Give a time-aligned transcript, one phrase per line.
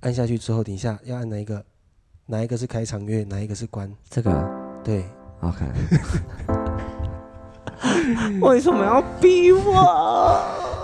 [0.00, 1.62] 按下去之后，等一下要按哪一个？
[2.26, 3.24] 哪一个是开场乐？
[3.24, 3.90] 哪一个是关？
[4.08, 4.30] 这个
[4.84, 5.04] 对
[5.40, 5.64] ，OK。
[8.40, 10.40] 为什么要逼我？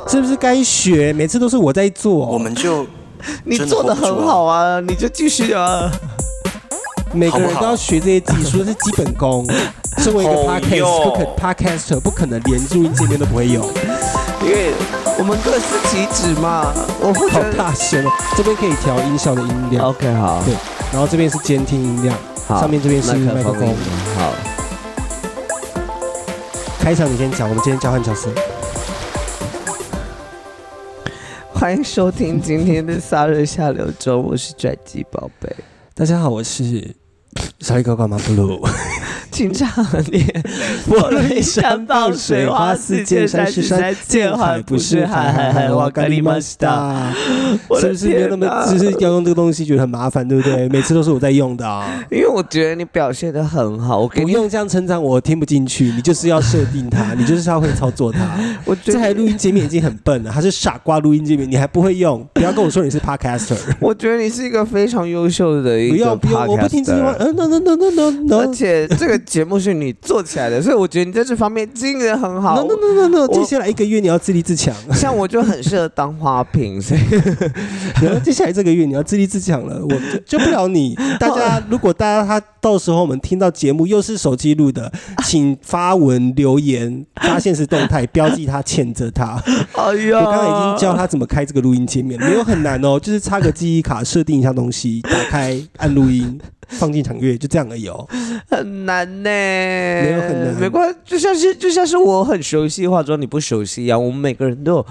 [0.09, 1.13] 是不是该学？
[1.13, 2.27] 每次都是我在做。
[2.27, 2.87] 我们就
[3.45, 5.91] 你真的做的 hold 不住啊很好啊，你就继续啊。
[7.13, 9.47] 每个人好不好都要学这些技术，这是基本功。
[9.99, 13.71] 身为一个好 podcast 哟不可 podcaster，不可能连录音界面都不会有。
[14.43, 14.73] 因为
[15.17, 16.73] 我们各司其职嘛。
[17.01, 17.53] 我负好责。
[17.53, 18.11] 大声哦！
[18.37, 20.55] 这边可以调音效的音量，OK，好，对
[20.93, 23.75] 然后这边是监听音量，好，上面这边是麦克风音。
[24.17, 24.33] 好，
[26.81, 28.29] 开场你先讲，我们今天交换角色。
[31.53, 35.55] 欢迎收听今天的撒热下流中，我是拽鸡宝贝。
[35.95, 36.95] 大家好，我是
[37.61, 38.61] 小李狗狗马布鲁。
[39.35, 39.69] 清唱
[40.13, 40.25] 念，
[40.87, 47.13] 佛雷山傍水花四溅，山是山，见海不是海，海海瓦咖喱玛西达。
[47.81, 50.69] 是不是没有那么只是要用这个东西觉得很麻烦，对不对？
[50.69, 51.85] 每次都是我在用的啊。
[52.13, 55.87] 因为我觉得你表现的很好，我不用这样称赞我，听不进去。
[55.87, 58.21] 你就是要设定它，你就是要会操作它。
[58.65, 62.25] 我觉这台录音界面已经很笨了，它是傻瓜录音界面，你还不会用？
[62.33, 67.13] 不要跟我说你是 podcaster，我觉得你是一个非常优秀的一个不用不用，我不听这句话。
[67.19, 68.55] 嗯，no no no no no 而 no。
[68.55, 72.75] 且这个节目是你做起来的，所以我觉得你在这方面经营的很好 No。
[72.75, 77.01] no no no no，接下来一个月你要自立自强，像我就很适合当花瓶，所以
[78.03, 79.89] 然后 接下来这个月你要自立自强了，我
[80.27, 80.95] 救救不了你。
[81.19, 84.93] 大家如果大家他到时候我们听到节目又是手机录的，
[85.25, 89.43] 请发文留言发现实动态标记他谴责他。
[89.75, 96.39] 哎呀，我刚刚已经教他怎么开这个录音界面，没有很难哦，就是插个记忆卡，设定一下东西，打开按录音，
[96.69, 98.07] 放进场乐，就这样而已哦。
[98.49, 104.87] 很难呢，没没有很难没关系，就像是就像是我很熟悉化妆，你不熟悉一样，我们每个人都有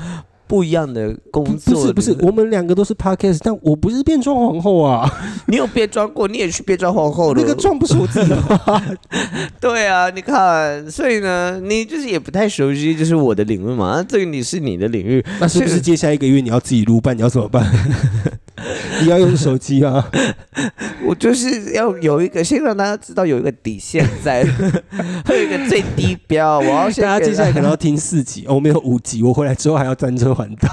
[0.45, 1.73] 不一样的工作。
[1.73, 5.09] 不是不是，我们两个都是 podcast，但我不是变装皇后啊，
[5.47, 7.41] 你有变装过，你也去变装皇后了。
[7.41, 8.81] 那个妆不是我自己的吗？
[9.59, 13.95] 对啊，你看，所以呢，你就是也不太熟悉，就是我的领域嘛。
[13.97, 17.65] 那这个你是你的领域，那是不是接下来一个月你要自己录，办你要怎么办？
[19.01, 20.09] 你要用手机啊？
[21.05, 24.43] 我就是要有一个，先让大家知道有一个底线在，
[25.25, 26.59] 会有一个最低标。
[26.59, 30.69] 我要先给大家接下来可能要听四集，哦，我们有五集，我回来之后还要专车环岛，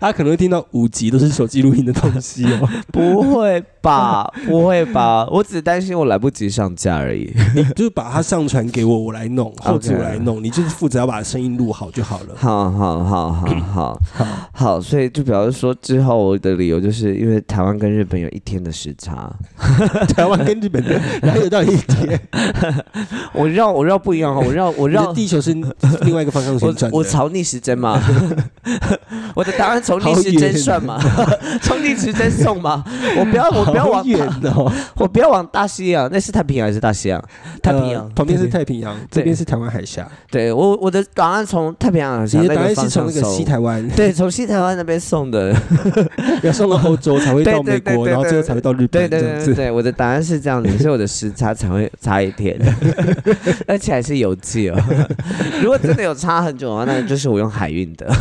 [0.00, 2.68] 他可能会听到五集都是手机录音的东西哦。
[2.92, 4.30] 不会吧？
[4.46, 5.26] 不会吧？
[5.30, 7.32] 我只担心我来不及上架而已。
[7.54, 12.34] 你就是把它上传给我，我来弄，后置 OK 我来弄，你就是负责要把声音录好就好了。
[12.36, 19.32] 好好好好好好，好，所以就表示说之后我的理由就是因为台湾跟日本有一天的时差，
[20.16, 22.20] 台湾跟日本的 哪有到一天？
[23.32, 25.52] 我绕我绕不一样哈，我绕我我绕地球是
[26.02, 26.90] 另外一个方向我旋转。
[26.92, 28.00] 我朝逆时针嘛，
[29.34, 30.98] 我的答案从逆时针算嘛，
[31.60, 32.84] 从逆时针送嘛，
[33.18, 37.22] 我不要我不要往远哦，我不要往大西洋，那是太平洋还是大西洋？
[37.62, 38.04] 太平洋。
[38.04, 40.06] 呃，旁边是太平洋，这边是台湾海峡。
[40.30, 45.54] 对我我的答案从太平洋你的是从那个西台湾，对，从西台湾那边送的。
[46.42, 49.20] 要送到欧洲才会到美国，然后最后才会到日对对本。
[49.38, 52.58] 对对对，我的答案是这样子，所以我的时差才会差一天，
[53.66, 54.76] 而且还是邮寄哦。
[55.62, 58.12] 如果真的有差很久的话，那就是我用海运的。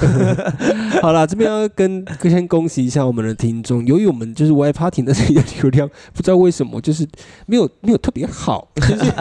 [1.01, 7.07] 好了，这边要跟先恭喜一下我们的听众，由于我们就是 Y Party 的这个流量，不知道为什么就是
[7.45, 9.11] 没有没有特别好，就是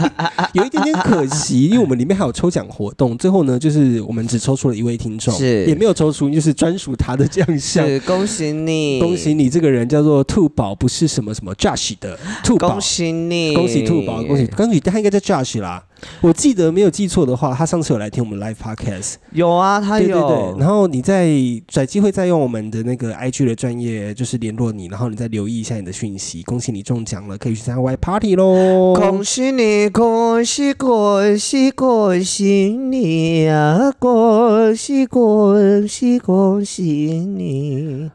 [0.52, 7.86] 有一点点可惜，因为我们里面还有抽奖活动，最后呢就是我们只抽出了一位听众，是也没有抽出就是专属他的奖项。
[7.86, 12.80] 是恭喜你，恭喜你，这个人叫做兔宝，不是什么什么 Josh 的兔宝恭。
[12.80, 15.84] 喜你，恭喜兔宝，恭喜恭喜，他应该叫 Josh 啦。
[16.20, 20.60] 我记得没有记错的话，他上次有来听我们 live podcast，有啊，他对对有，对。
[20.60, 21.30] 然后你再
[21.66, 26.42] 找机会再用我们的那个 IG 的专业，就是联络你，然后你再留意一下你的讯息。
[26.42, 28.94] 恭喜你中奖了，可以去参加 Y Party 喽！
[28.94, 33.90] 恭喜你，恭喜恭喜恭喜你啊！
[33.98, 38.10] 恭喜恭喜恭喜你！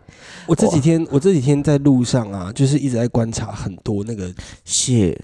[0.50, 4.34] 我这几天我这几天在路上啊，就是一直在观察很多那个，
[4.66, 5.16] 谢。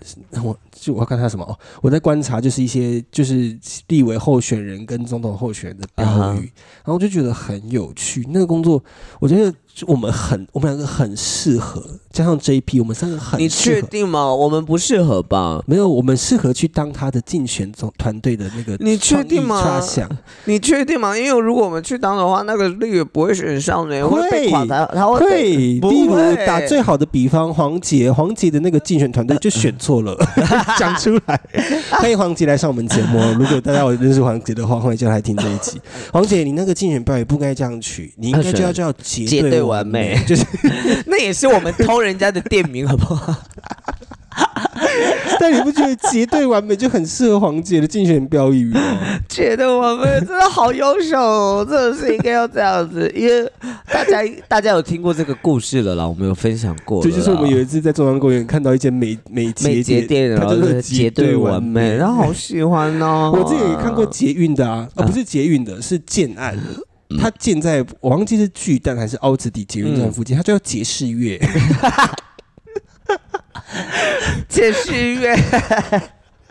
[0.43, 3.57] 我就我要看他什么哦，我在观察就是一些就是
[3.87, 6.51] 立委候选人跟总统候选人的标语
[6.83, 8.23] 然后我就觉得很有趣。
[8.29, 8.83] 那个工作，
[9.19, 13.81] 我觉得就我们很我们两个很适合，加上 JP，我们三个很你适合。
[13.81, 14.33] 确定吗？
[14.33, 15.61] 我们不适合吧？
[15.67, 20.09] 没有，我们适合去当他的竞选总团队的那个你确定吗创意发想
[20.45, 21.17] 你确定吗？
[21.17, 30.17] 因为如果我们去当的话，那个绿也不会选上的，会垮台，他会会，被不例如会打最好的比方，黄杰，黄杰的那个竞选团队就选错了，
[30.79, 31.37] 讲出来。
[31.89, 33.35] 欢迎黄杰来上我们节目哦。
[33.37, 35.81] 如果大家有认识黄杰的话，欢迎叫他来听这一集。
[36.13, 40.45] 黄姐，你那个竞选标语不该这样取，你应该就要叫结对结对完美， 就是
[41.07, 43.33] 那也是我们偷人家的店名，好不好？
[45.39, 48.79] 但你不觉得结对完美就很适合黄杰的竞选标语吗？
[49.29, 53.49] 觉得我们真的好优秀哦，真的是应该要这样子，因为
[53.91, 54.17] 大家
[54.47, 57.03] 大家有听过这个故事了啦，我们有分享过。
[57.03, 63.31] 这就是我们有一次在中央公园看到一间美美美节店，然后就是结对完美，然后好喜欢哦。
[63.33, 66.57] 我之前也看过捷运的啊，呃，啊不是捷运的，是建案。
[67.17, 71.39] 它建在我忘记是巨蛋还是凹子底捷运站附近，它叫杰士乐。
[74.47, 75.35] 解释乐，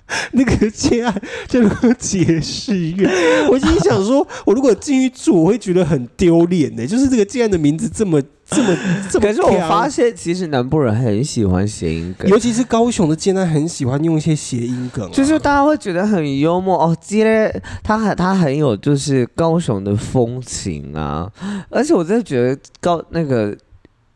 [0.32, 3.08] 那个建案叫做杰士乐。
[3.48, 6.86] 我心里想说，我如果进去住，我会觉得很丢脸呢。
[6.86, 8.76] 就是这个建案的名字这么这么
[9.10, 12.28] 这么， 可是我发，现其实南部人很喜欢谐音梗。
[12.30, 21.30] 尤其是高雄的建案，很喜欢用一些谐音梗啊、就是大家会觉得很幽默哦，接咧，他很他很有就是高雄的风情啊，
[21.70, 23.56] 而且我真的觉得高那个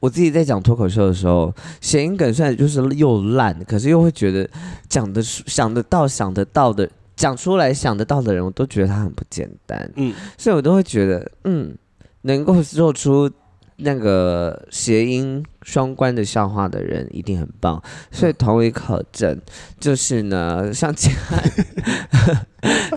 [0.01, 4.49] 我自己在讲脱口秀的时候，谐音梗虽然就是又烂，可是又会觉得
[4.89, 11.75] 讲的想得到想得到的讲出来想得到的人，我都觉得他很不简单，嗯，所以我都会觉得嗯，
[12.23, 13.31] 能够做出。
[13.81, 19.41] 那个谐音双关的笑话的人一定很棒，所以同理可证，
[19.79, 21.11] 就是呢，像杰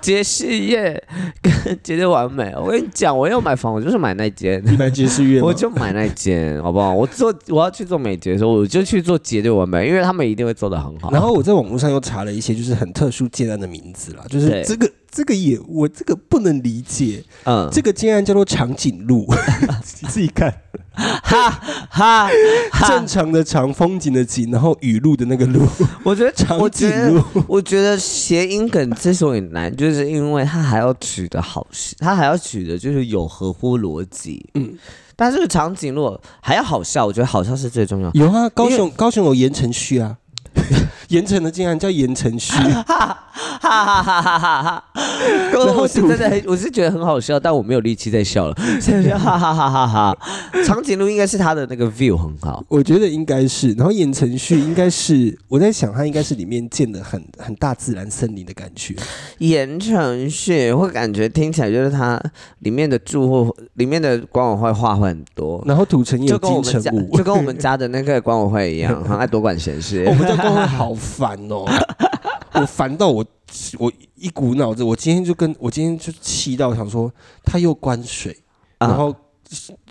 [0.01, 1.01] 杰士业
[1.41, 6.93] 跟杰的完美，我跟你讲，我要买房，我就是买那间，你买杰士业，我就买那间，好不好？
[6.93, 11.11] 我做我要去做美睫的时候，我就去做杰的完美，因为他们一定会做的很好。
[11.11, 19.27] 然后我在网络上又查了一些就是很特殊建案的名字啦，就是这个这个也我这个不能理解，嗯，这个建案叫做长颈鹿，
[20.01, 20.51] 你自己看，
[20.93, 21.49] 哈
[21.89, 22.29] 哈
[22.87, 25.61] 正，常的长，风景的景，然后雨露的那个露，
[26.03, 31.65] 我觉得长我觉得颈鹿，我觉得谐音梗之所以难，就是因为它还要取得好，
[31.99, 34.43] 它还要取得就是有合乎逻辑。
[34.55, 34.77] 嗯，
[35.15, 38.09] 但这个长颈鹿还要好笑，我觉得好笑是最重要。
[38.13, 40.17] 有啊，高雄高雄有盐城区啊，
[41.09, 42.53] 盐城的竟然叫盐城区，
[43.59, 44.83] 哈哈哈哈哈哈哈！
[45.77, 50.17] 我是真的很，我是觉得很好笑，但我没有力气再笑了，所以就哈哈哈哈哈。
[50.65, 58.95] 长颈鹿应该是他的那个 view 很好，我觉得应该是，然后言承旭应该是，我在想他应该是里面建的很很大自然森林的感觉，
[59.39, 62.21] 言承旭会感觉听起来就是他
[62.59, 70.13] 里面的住户、里面的管委会话会很多，然后土城也有就跟我们家金城武，就跟我们家的那个管委会一样， 很爱多管闲事我。
[70.13, 71.65] 们家工会好烦哦，
[72.53, 73.25] 我烦到我
[73.79, 77.11] 我一股脑子，我今天就跟我今天就气到想说，
[77.43, 78.37] 他又关水，
[78.77, 79.15] 啊然后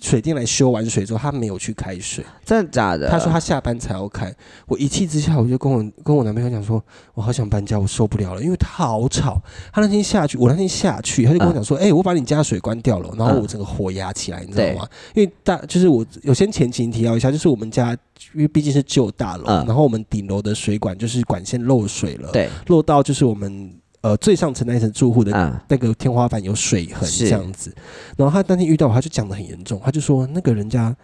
[0.01, 3.11] 水电来修完水之后，他没有去开水，真的假的？
[3.11, 4.35] 他说他下班才要开。
[4.67, 9.43] 我一气之下，我就跟我跟我男朋友讲说，我好想搬家，我受不了了，因为他好吵。
[9.71, 14.89] 他那天下去，我那天下去，他就跟我讲说，哎、我把你家水关掉了，然后我整个火压起来，你知道吗？
[15.15, 17.95] 因为大就是我有先前情提要一下，就是我们家
[18.35, 19.67] 因为毕竟是旧大楼，嗯。
[19.67, 23.73] 然后我们顶楼的水管就是管线漏水了，对，漏到就是我们
[24.03, 27.29] 呃最上层那一层住户的嗯，那个天花板有水痕是。
[27.29, 27.75] 这样子，
[28.17, 30.97] 然后他当天遇到我，他就讲的很严重，他就说那个人家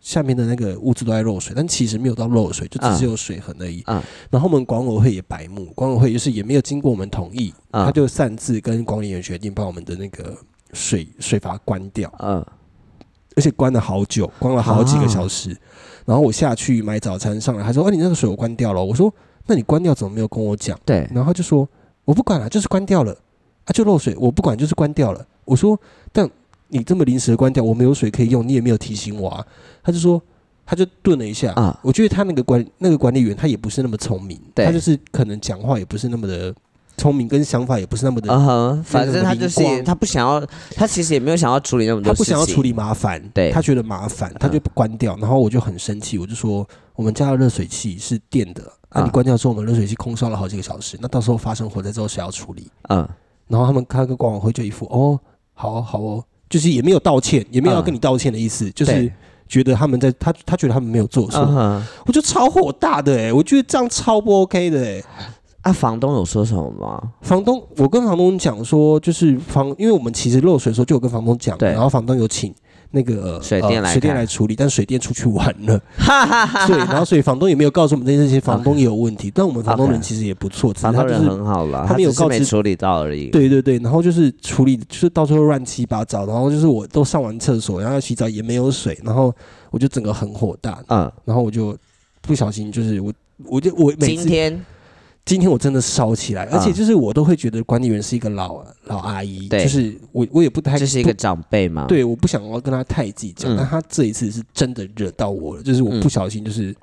[0.00, 3.82] 下面的那个屋子都在漏水，但其实没有到漏水，就只是有水痕而已。
[3.86, 4.02] 嗯。
[4.30, 7.84] 然后我们管委会也白目，管委会就是也没有经过我们同意，嗯。
[7.84, 10.36] 他就擅自跟管理员决定把我们的那个
[10.72, 12.44] 水水阀关掉，嗯，
[13.36, 15.56] 而且关了好久，关了好几个小时。
[16.04, 19.12] 然后我下去买早餐上来，他说：“啊，你那个水我关掉了。”我说
[19.46, 21.68] ：“那你关掉怎么没有跟我讲？”对，然后他就说
[22.04, 23.12] ：“我不管了，就是关掉了，
[23.64, 25.78] 啊，就漏水，我不管，就是关掉了。”我说
[26.12, 26.28] ：“但
[26.68, 29.46] 你这么临时的关掉，我没有水可以用，你也没有提醒我啊。”
[29.82, 30.20] 他就说，
[30.64, 31.52] 他就顿了一下。
[31.52, 36.54] 啊我觉得他那个管那个管理员他也不是那么聪明，他就是可能讲话也不是那么的
[37.02, 40.40] 聪明，跟想法也不是那么的，嗯哼，反正他就是他不想要，
[40.76, 43.50] 他其实也没有想要处理那么多他不想要处理麻烦，对。
[43.50, 45.16] 他觉得麻烦，他就关掉。
[45.16, 52.70] 然后我就很生气，我就说我们家的热水器是电的，啊，啊你关掉之后，我们热水器空烧了好几个小时，那到时候发生火灾之后谁要处理？
[52.88, 53.08] 嗯。
[53.48, 55.18] 然后他们开个管委会就一副哦，
[55.52, 59.12] 好哦好哦，就是也没有道歉，也没有要嗯跟你道歉的意思，就是
[59.46, 65.02] 觉得他们在他他觉得他们没有做错，嗯哼，我就超火大的哎、我觉得这样超不 OK 的哎、
[65.62, 67.00] 啊，房东有说什么吗？
[67.20, 72.52] 房东，我跟房东讲说，就是房，因为我们其实漏水的时候就有跟房东讲，对然后房东有请
[72.90, 83.28] 那个水电来呃、水电看来处理，但水电出去玩了， 哈哈哈，对，然后所以房东也没有告诉我们这些房东也有问题，但我们房东人其实也不错，只是房东人他就是很好啦，他没有只是告知没处理到而已。
[83.28, 89.32] 对对对，然后就是处理，就是到最后乱七八糟，然后就是我都上完厕所，然后要洗澡也没有水，然后
[89.70, 91.76] 我就整个很火大，嗯，然后我就
[92.20, 93.12] 不小心就是我，
[93.46, 94.60] 我就我每天
[95.24, 99.62] 今天我真的烧起来，而且就是我都会觉得管理员是一个老老阿姨，对。
[99.62, 103.56] 就是我我也不太这是一个长辈嘛？，对，我不想要跟他太计较，嗯。
[103.56, 106.74] 但他这一次是真的惹到我了，就是我不小心就是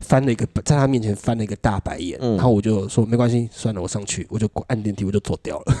[0.00, 2.34] 翻了一个在他面前翻了一个大白眼，嗯。
[2.36, 5.74] 然后我就说没关系，算了，我上去，我就按电梯，我就走掉了，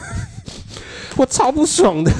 [1.18, 2.12] 我超不爽的、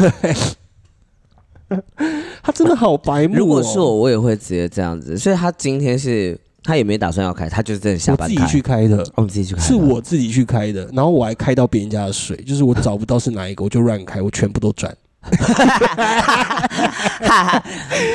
[2.43, 5.16] 他真的好白目、哦，如果是我，我也会直接这样子。
[5.16, 8.28] 所以他今天是他也没打算要开，他就是真的下班。
[8.28, 8.99] 我自己去开的。
[9.14, 14.92] 哦，自己去开的，是我自己去开的，然后我还开到别人家的水，就是我找不到是哪一个，我就乱开，我全部都转，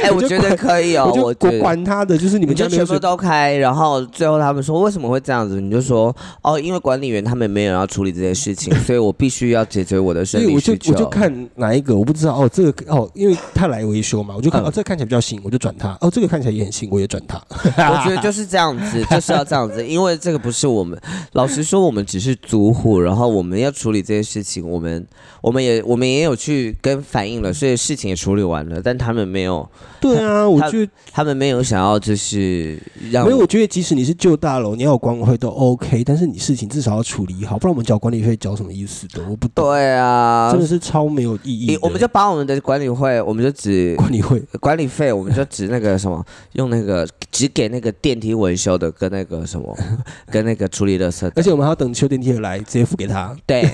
[0.03, 1.36] 哎，我我觉得可以哦，我。
[1.60, 5.60] 管他的，就是你你就全部都开，然后最后他们说为什么会这样子？
[5.62, 10.91] 你就说哦，因为管理员他们没有要处理这件事情， 所以我必须要解决我的生理需求。
[10.94, 21.00] 我就看哪一个，我不知道哦，这个哦，因为他来维修嘛，我就看、嗯哦，这个看起来比较新，我就转他，哦，这个看起来也很新，我也转他， 我觉得就是这样子，就是要这样子，因为这个不是我们。
[21.34, 25.06] 老实说，我们只是租户，然后我们要处理这些事情，我们
[25.41, 29.67] 我们也我们也有去跟反映了，所以事情也处理完了，但他们没有，
[30.00, 32.81] 对啊，我他觉得他们没有想要就是
[33.12, 39.22] 让没有，我觉得即使你是旧大楼，你要有管委会都 OK，但是你事情至少要处理好，不然我们缴管理费缴什么意思的？
[39.29, 49.77] 我不懂，对啊真，的是超没有意义我们就把我们的管理会，我们就只管理会，管理费，我们就只那个什么， 用那个只给那个电梯维修的，跟那个什么，
[50.31, 53.36] 跟那个处理垃圾的，而且我们还要等修电梯的来，直接付给他。
[53.46, 53.70] 对，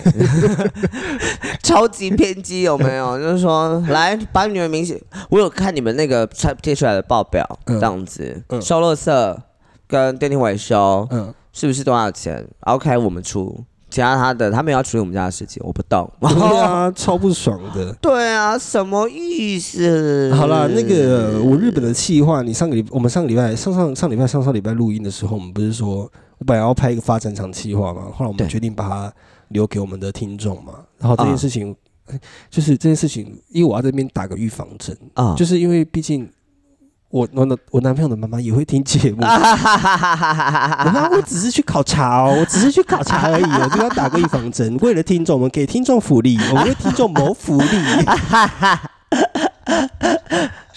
[1.63, 3.06] 超级偏激有没有？
[3.15, 4.99] 就是说，来把你们明显，
[5.29, 9.37] 我有看你们那个贴贴出来的报表，嗯这样子，嗯收垃圾
[9.87, 13.63] 跟电梯维修嗯，是不是多少钱？OK，我们出。
[13.89, 16.11] 其他他的，他们要处理我们家的事情，我不懂。
[16.19, 17.93] 对啊， 超不爽的。
[18.01, 20.29] 对啊，什么意思？
[20.35, 25.99] 好啦，那个我日本的企划，你上个礼我们上个礼拜上上上礼拜上上礼拜录音的时候，我们不是说
[26.37, 29.13] 我本来要拍一个发展场企划嘛，后来我对们决定把它
[29.47, 30.73] 留给我们的听众嘛。
[30.99, 31.73] 然后这件啊事情，
[32.49, 36.29] 就是这件事情，因为我要这边打个预防针，啊，就是因为毕竟
[37.09, 39.17] 我我的我男朋友的妈妈也会听节目。
[39.23, 39.25] 我
[40.93, 44.75] 妈，我只是去考察哦，我只是去考察而已，我就要打个预防针。
[44.77, 47.67] 为了听众，我们给听众福利，我们为听众谋福利。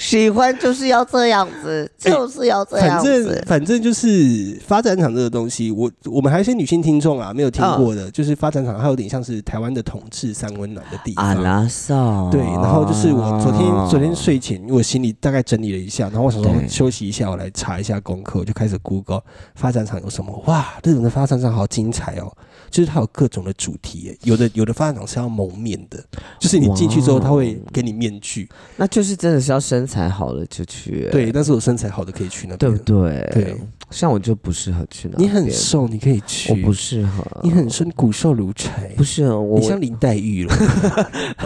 [0.01, 3.45] 喜欢就是要这样子，就是要这样反正子。
[3.47, 11.43] 反正就是发展场这个东西，我我们还有一些女性听众啊，没有听过的，就是发展场它有点像是台湾的统治三温暖的地阿方。
[11.43, 11.95] 拉萨，
[12.31, 19.23] 对，然后就是我昨天昨天睡前，因为我心里大概整理了一下，然后我想说休息一下，我来查一下功课，我就开始 Google
[19.55, 20.43] 发展场有什么。
[20.47, 22.33] 哇，日本的发展场好精彩哦！
[22.71, 26.03] 就是它有各种的主题耶，有的有的发展场是要蒙面的，
[26.39, 28.49] 就是你进去之后，他会给你面具。
[28.77, 32.79] 那就是真的是要身材好了就去，对，但是我身材好的可以去那对边。
[32.79, 33.29] 不对？
[33.33, 33.57] 对，
[33.91, 36.53] 像我就不适合去那你，很瘦，你可以去。
[36.53, 38.93] 我不适合，你很瘦，你骨瘦如柴。
[38.97, 40.55] 不是我你像林黛玉了，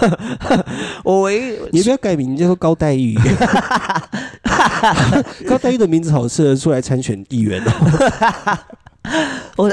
[1.04, 3.18] 我唯一你不要改名叫做高黛玉。
[5.48, 8.58] 高黛玉的名字好适合出来参选议员哦。
[9.56, 9.70] 我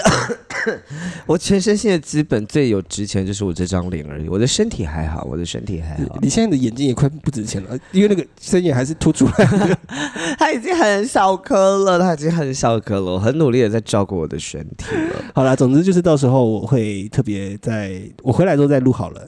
[1.25, 9.77] 我全身性的资本最有值钱就是我这张脸而已，我的身体还好，我的身体还好，你现在的眼睛也快不值钱了，因为那个针眼还是凸出来的。
[10.38, 15.15] 它已经很小颗了，它已经很小颗了，我很努力的在照顾我的身体了。
[15.33, 19.27] 好啦，总之就是到时候我会特别在我回来之后再录好了，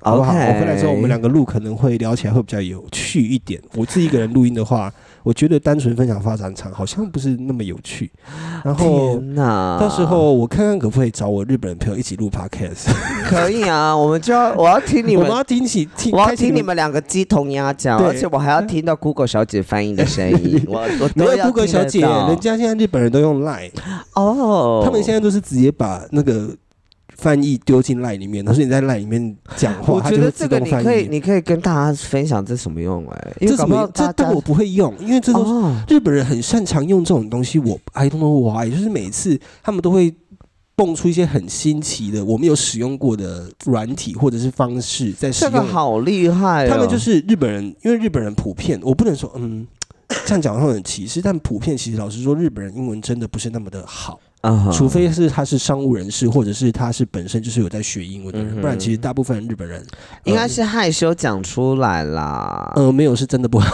[0.00, 3.60] 好不好我回来之后我们两个录可能会聊起来会比较有趣一点。
[3.74, 4.92] 我自己一个人录音的话，
[5.22, 8.10] 我觉得单纯分享发展场好像不是那么有趣。
[8.64, 12.90] 然后天哪，到时候我看看可不可以找我日本朋友一起录 podcast。
[13.28, 20.64] 可以啊，我们就要 我要听你们我要听起听，我要听你们两个鸡同鸭讲，而且我还要听到 Google 小姐翻译的声音。
[20.68, 23.70] 我我没有都要 Google 小姐，人家现在日本人都用 Line，、
[24.14, 26.48] 哦，他们现在都是直接把那个
[27.20, 33.92] 翻译丢进 Line 里面，他说你在 Line 里面讲话，我觉得这个动翻你可以，你可以跟大家分享这什么用哎、因为搞不好这什么？
[33.94, 37.58] 这大家但我不会用，因为这都日本人很擅长用这种东西。
[37.58, 40.14] 我 I don't know why，就是每次他们都会
[40.74, 45.66] 蹦出一些很新奇的，我们有使用过的软体或者是方式在使这个用。
[45.66, 49.66] 好厉害、哦，他们就是日本人，因为日本人普遍，我不能说嗯。
[50.26, 54.18] 这样讲会很歧视，但普遍其实老实说，日本人英文真的不是那么的好。
[54.72, 59.84] 除非是他是商务人士，或者是他是本身就是有在学英文的人，不然其实大部分日本人
[60.24, 62.72] 应该是害羞讲出来啦。
[62.76, 63.70] 呃没有是真的不好。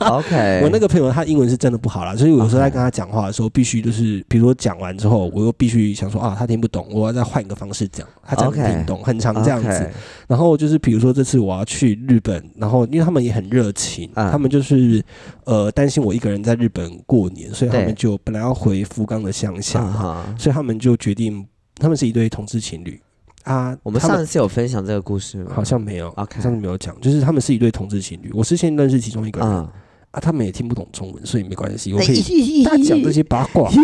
[0.00, 9.90] OK， 我那个朋友他英文是真的不好啦，所以我有时候在跟他讲话的时候，必须就是比如说讲完之后，我又必须想说啊他听不懂，我要再换一个方式讲，他才能听懂，很常这样子。
[10.26, 14.30] 然后就是比如说这次我要去日本，然后因为他们也很热情，嗯。
[14.30, 15.02] 他们就是
[15.44, 17.86] 呃担心我一个人在日本过年，所以他对。
[17.86, 20.07] 们就本来要回福冈的乡下嘛，
[20.38, 21.46] 所以他们就决定
[21.76, 23.00] 他们是一对同志情侣
[23.44, 23.76] 啊。
[23.82, 25.52] 我们上一次有分享这个故事吗？
[25.54, 28.30] 好像没有 OK 上次没有讲，就是他们是一对同志情侣。
[28.32, 29.68] 我是先认识其中一个人、嗯，
[30.18, 33.70] 啊，他们也听不懂中文，所以没关系，我可以大讲这些八卦。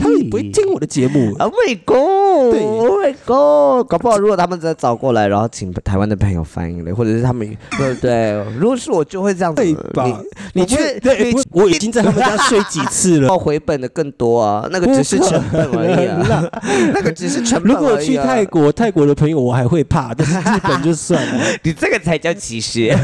[0.00, 1.34] 他们也不会听我的节目。
[1.38, 2.52] Oh my god！
[2.52, 3.88] 对 Oh my god！
[3.88, 8.32] 搞不好如果他们真的找过来，然后请台湾的朋友翻译了，或者是他们对不对？
[8.58, 10.04] 如果是我就会这样子对吧？
[10.52, 13.28] 你你去对，你我已经在他们家睡几次了。
[13.28, 16.50] 要回本的更多啊，那个只是成本而已啊，
[16.94, 21.44] 那个只是成本如果去泰国，泰国的朋友我还会怕，但是日本就算了。
[21.62, 22.94] 你这个才叫歧视，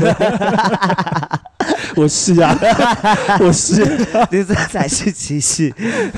[1.96, 2.58] 我是啊，
[3.40, 3.82] 我是。
[4.30, 5.72] 你这才是歧视。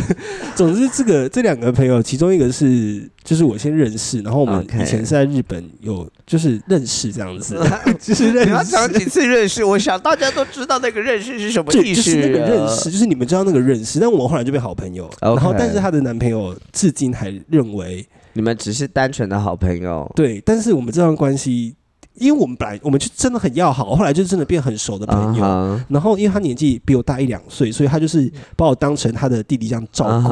[0.54, 7.58] 总之，这个这两个朋友，其中一个是就是我先认识，然后我们以前是在日本有就是认识这样子，
[8.00, 8.98] 就是认你要讲识。
[8.98, 9.62] 几次认识？
[9.64, 15.08] 我想大家都知道那个认识是什么意思、啊，就是那个认识，就是你们知道那个认识，但我们后来就变好朋友。
[15.20, 20.10] 然后，但是她的男朋友至今还认为你们只是单纯的好朋友。
[20.16, 21.74] 对，但是我们这段关系，
[22.20, 25.80] 因为我们本来我们就真的很要好，后来就真的变很熟的朋友。
[25.88, 30.28] 然后，因为他年纪比我大一两岁，所以他就是把我当成他的弟弟这样照顾。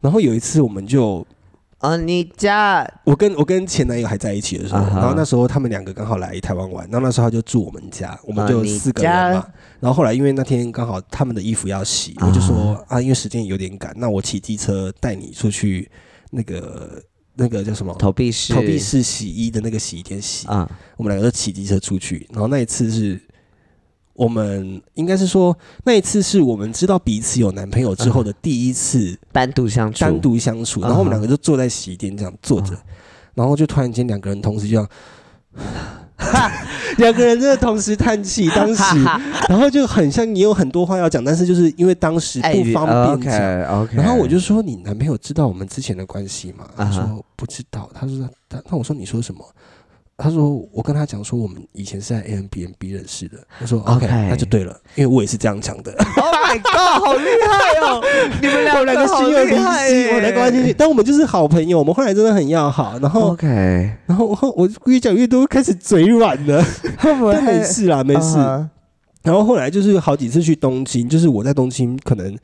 [0.00, 1.26] 然后有一次，我们就
[1.78, 9.46] 啊，你家我跟我跟前男友还在一起的时候然后那时候他们两个刚好来台湾玩，然后那时候他就住我们家，我们就四个人家嘛。
[9.80, 15.90] 然后后来因为那天刚好他们的衣服要洗，啊我就说啊，因为时间有点赶，那我骑机车带你出去
[16.30, 17.02] 那个
[17.36, 20.46] 那个叫什么投币式投币式洗衣的那个洗衣店洗。
[20.48, 23.20] 啊，我们两个都骑机车出去，然后那一次是
[24.14, 32.82] 我们应该是说那一次是我们知道彼此有男朋友之后的第一次单独相处，单独相处，然后我们两个就坐在洗衣店这样坐着啊，
[33.34, 34.88] 然后就突然间两个人同时就这样。
[36.98, 38.82] 两个人真的同时叹气，当时，
[39.48, 43.40] 然后就很像你有很多话要讲，但是就是因为当时不方便讲
[44.02, 49.44] 然后我就说：“你男朋友知道我们之前的关系吗？”他说：“不知道。”他说：“他那我说你说什么？”
[50.18, 55.92] 他说：“我跟他讲说我们以前是在 A N B N B 认识的。”我说 OK：“OK，那就对了，因为我也是这样讲的。
[55.92, 58.02] Oh my God，好厉害哦！
[58.40, 62.98] 你们我两个好厉害犀，我来关心你，但我们就是好朋友，我们后来真的很要好。
[62.98, 63.46] 然后，OK，
[64.06, 66.64] 然后我我越讲越多，开始嘴软了，
[67.02, 68.38] 但没事啦，没事。
[68.38, 68.70] 啊
[69.22, 72.38] 然后后来就是好几次去东京，就是我在东京可能嗯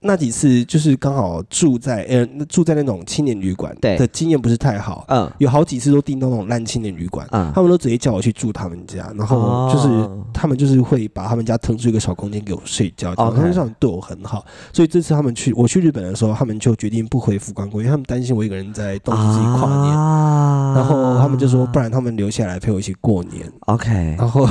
[0.00, 3.96] 那几次就是刚好住在呃住在那种青年旅馆对。
[3.96, 5.30] 的经验不是太好，嗯。
[5.38, 7.52] 有好几次都订到那种烂青年旅馆，嗯。
[7.54, 20.74] 他们都直接叫我去住他们家，然后就是、哦他们就是会把他们家腾出一个小空间给我睡觉，他们这样对我很好，所以这次他们去我去日本的时候，他们就决定不回福冈过，因为他们担心我一个人在东京自己跨年，啊。
[20.76, 24.46] 然后他们就说不然他们留下来陪我一起过年，OK，然后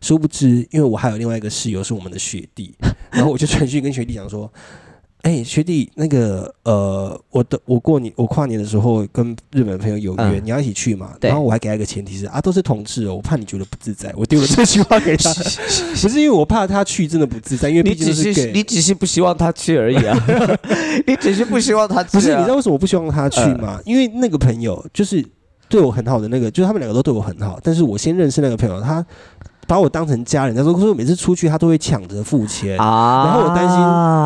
[0.00, 2.74] 殊不知，因为我还有另外一个室友是我们的学弟，
[3.16, 4.48] 然后我就传讯跟学弟讲说
[5.22, 15.32] ：“哎、学弟，那个呃，我的我过年我跨年的时候跟日本朋友有约，嗯你要一起去嘛？”然后我还给他一个前提是啊，都是同志哦，我怕你觉得不自在，我丢了这句话给他，
[16.00, 18.52] 不是因为我怕他去真的不自在，因为你只是。
[18.52, 20.16] 你只是不希望他去而已啊，
[21.06, 22.10] 你只是不希望他去、啊。
[22.12, 23.80] 不是，你知道为什么我不希望他去吗？
[23.84, 25.24] 因为那个朋友就是
[25.68, 29.04] 对我很好的那个，就是他们两个都对我很好，但是我先认识那个朋友，他
[29.66, 33.24] 把我当成家人，他说，可是我每次出去他都会抢着付钱，啊。
[33.24, 33.78] 然后我担心，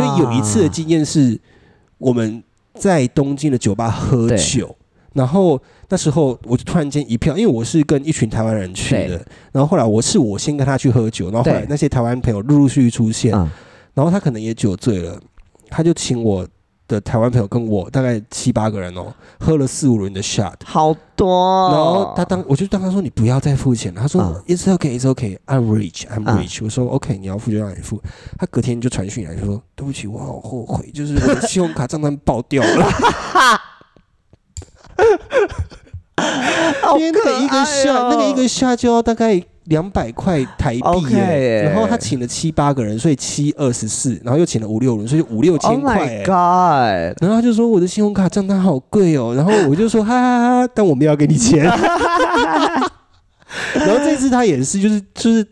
[0.07, 1.39] 因为有一次的经验是
[1.99, 2.43] 我们
[2.75, 4.77] 在东京的酒吧喝酒，
[5.15, 13.49] 然后那时候我就突然间一票，因为我是跟一群台湾人去的，然后后来我是我先跟他去喝酒，然后后来那些台湾朋友陆陆续续出现，嗯。
[13.93, 15.19] 然后他可能也酒醉了，
[15.69, 16.47] 他就请我
[16.91, 20.55] 的台湾朋友跟我大概七八个人哦，喝了四五轮的 shot。
[20.65, 21.31] 好多。
[21.31, 23.95] 哦、然后他当我就当他说你不要再付钱。
[23.95, 24.43] 了，他说、嗯。
[24.49, 26.39] It's okay, It's okay, I'm rich, I'm 嗯。
[26.39, 28.03] rich、我说 OK，你要付就让你付。
[28.39, 33.61] 他隔天就传讯来就说对不起，我好后悔，就是我的信用卡账单爆掉了，好
[36.99, 40.81] 因为那个一个下、哦那个一个下就要大概两百块台币
[41.65, 46.25] 然后他请了七八个人，所以七二十四，然后又请了五六人，所以五六 Oh 千块 my。
[46.25, 47.17] God！
[47.23, 51.65] 然后他就说我的信用卡账单好贵哦，然后我就说哈哈哈，但我没有要给你钱。
[53.75, 55.47] 然后这次他也是，就是就是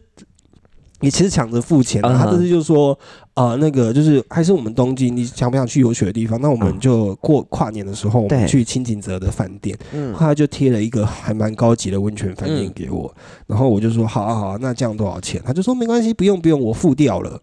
[1.00, 2.98] 你其实抢着付钱、啊，嗯哼他这次就说
[3.38, 6.40] 呃那个就是还是我们东京，你想不想去有雪的地方？
[6.40, 13.14] 那我们嗯就过跨年的时候，我们去清景泽的饭店，嗯他就贴了一个还蛮高级的温泉饭店嗯给我，
[13.46, 15.40] 然后我就说好啊好啊，那这样多少钱？
[15.46, 17.40] 他就说没关系，不用不用，我付掉了。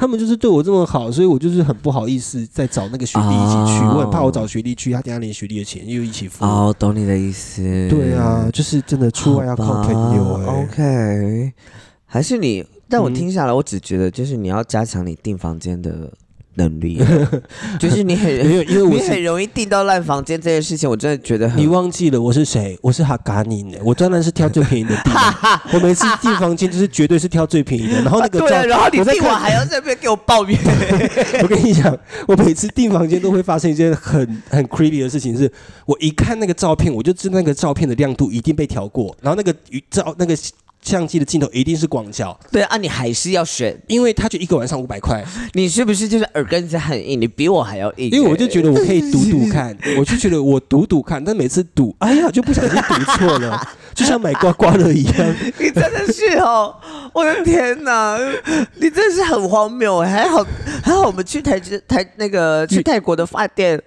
[0.00, 6.44] 他们就是对我这么好，所以我就是很不好意思再找那个学弟一起去，哦我很怕我找学弟去，他等下连学弟的钱又一起付。
[6.44, 7.62] 哦，懂你的意思。
[7.88, 11.52] 对啊，就是真的出外要靠朋友哎、OK，
[12.04, 12.64] 还是你？
[12.88, 16.10] 但我嗯听下来，我只觉得就是你要加强你订房间的
[16.54, 17.00] 能力，
[17.78, 22.76] 就是你很没有，因为我是你很容易订到烂房间这件事情，我真的觉得很你忘记了我是谁？
[22.82, 23.78] 我是哈嘎尼呢。
[23.84, 25.20] 我当然是挑最便宜的订的。
[25.72, 28.02] 我每次订房间就是绝对是挑最便宜的。
[28.02, 30.58] 然后那个啊 对啊，然后你订完还要在那边给我抱怨，
[31.42, 31.96] 我跟你讲，
[32.26, 35.48] 我每次订房间都会发生一件很很 creepy 的事情是，
[35.86, 39.54] 我一看那个照片，我就知道那个照片的亮度一定被调过，然后那个
[39.90, 40.36] 照那个
[40.82, 47.20] 相机的镜头一定是广角，对啊，你还是要选，因为他就一个晚上五百块， 你是不是就是耳根子很硬？
[47.20, 55.34] 你比我还要硬，因为我就觉得我可以赌赌看，我就觉得我赌赌看，但每次赌，哎呀，就不小心赌错了，就像买刮刮乐一样。
[55.58, 56.72] 你真的是哦，
[57.12, 58.16] 我的天哪，
[58.76, 60.08] 你真的是很荒谬哎！
[60.08, 60.46] 还好
[60.84, 61.58] 还好，我们去台
[61.88, 63.80] 台那个去泰国的饭店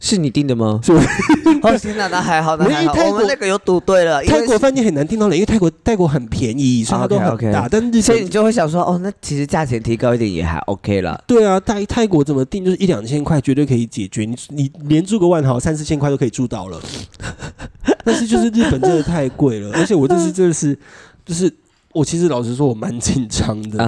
[0.00, 0.80] 是你订的吗？
[0.82, 0.98] 是我
[1.62, 7.68] 哦天哪，那还好，那还好，泰国我们那个有赌对了，泰国饭店很难订到人，因为泰国泰国很便宜，所以它都很大。
[7.70, 11.22] 但日所以你就会想说，哦，那其实价钱提高一点也还 OK 了。
[11.26, 16.80] 对啊，泰泰国怎么订就是一两千块绝对可以解决，你你连住个万豪三四千块都可以住到了。
[18.04, 20.78] 但是就是日本真的太贵了，而且我这次真的是
[21.24, 21.52] 就是
[21.92, 23.82] 我其实老实说我蛮紧张的。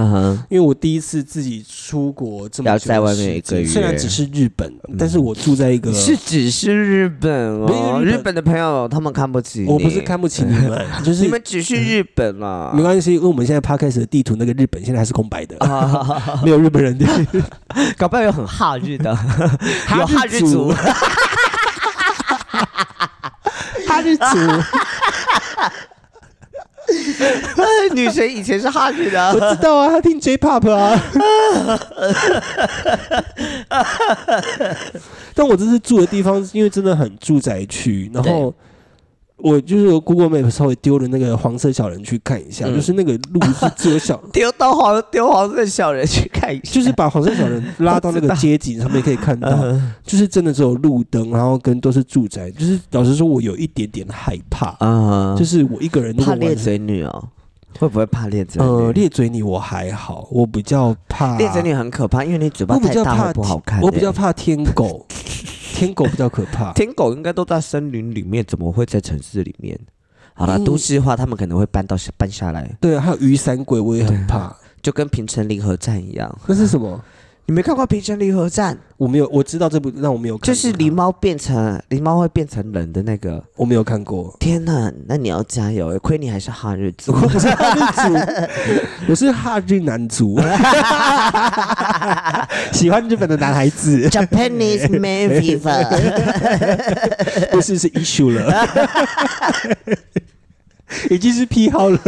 [0.49, 7.31] 因为我第一次自己出国这么久在外面一个月虽然只是日本，但是我住在一个，是只是日本
[7.61, 17.07] 哦，日本日本的朋友他们看不起，我不是看不起你们， 就是你们只是日本啦， 没关系，因为我们现在 podcast 的地图那个日本现在还是空白的，啊，没有日本人的。
[17.97, 20.73] 搞不好有很哈日的，有哈日族
[23.87, 24.63] 哈日族，哈日族，
[27.94, 31.00] 女神以前是哈日的， 我知道啊，她听 J-pop 啊。
[35.35, 38.53] 但我这次住的地方，因为真的很住宅区，然后
[39.42, 42.74] 我就是有 Google Map 稍微丢了那个黄色小人去看一下，嗯。
[42.74, 49.92] 就是那个路是只有小， 丢到黄丢黄色小人去看一下，就是把黄色小人拉到那个街景上面可以看到， 嗯。
[50.05, 57.29] 就是真的只有路灯，然后跟都是住宅，就是老实说，我有一点点害怕，啊，就是我一个人如果怕咧晚上嘴女哦，
[57.79, 58.93] 会不会怕猎嘴呃女？
[58.93, 63.85] 咧嘴女我还好，我比较怕猎嘴女很可怕，因为你嘴巴比太大不好看欸。
[63.85, 65.07] 我比较怕天狗，
[65.75, 66.73] 天狗比较可怕。
[66.73, 69.79] 天狗应该都在森林里面，怎么会在城市里面？
[70.35, 74.55] 好了，嗯都市化他们可能会搬到搬下来，对啊，还有雨伞鬼，我也很怕。
[74.83, 76.39] 就跟平城林合站一样。
[76.47, 76.99] 那是什么？
[77.46, 78.79] 你没看过平成离合战？
[78.96, 80.48] 我没有，我知道这部，但我没有看过。
[80.55, 83.42] 就是狸猫变成狸猫会变成人的那个。
[83.57, 84.37] 我没有看过。
[84.38, 85.98] 天呐，那你要加油！
[85.98, 87.12] 亏你还是哈日族。
[87.12, 88.03] 我不是哈日族，
[89.11, 90.40] 我是哈日男族，
[92.72, 95.85] 喜欢日本的男孩子，Japanese man fever，
[97.50, 98.68] 不是是 issue 了，
[101.11, 101.98] 已经是癖好了。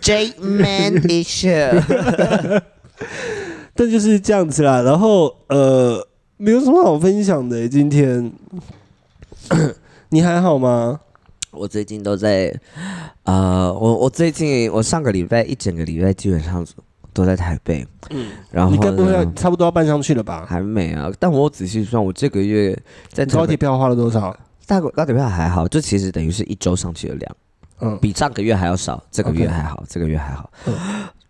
[0.00, 2.62] J man issue。
[3.74, 4.82] 但就是这样子啦。
[4.82, 6.06] 然后呃，
[6.36, 7.68] 没有什么好分享的。
[7.68, 8.32] 今天
[10.10, 11.00] 你还好吗？
[11.52, 12.54] 我最近都在，
[13.24, 16.66] 呃，我我最近我上个礼拜一整个礼拜基本上
[17.14, 20.44] 都在台北，嗯，然后你该不会要差不多要搬上去了吧？
[20.46, 21.10] 还没啊？
[21.18, 22.78] 但我仔细算，我这个月
[23.10, 24.36] 在高铁票花了多少？
[24.66, 27.36] 大高铁票还好，就其实等于是一周上去的量，
[27.80, 30.50] 嗯，比上个月还要少，这个月还好，这个月还好。
[30.66, 30.74] 嗯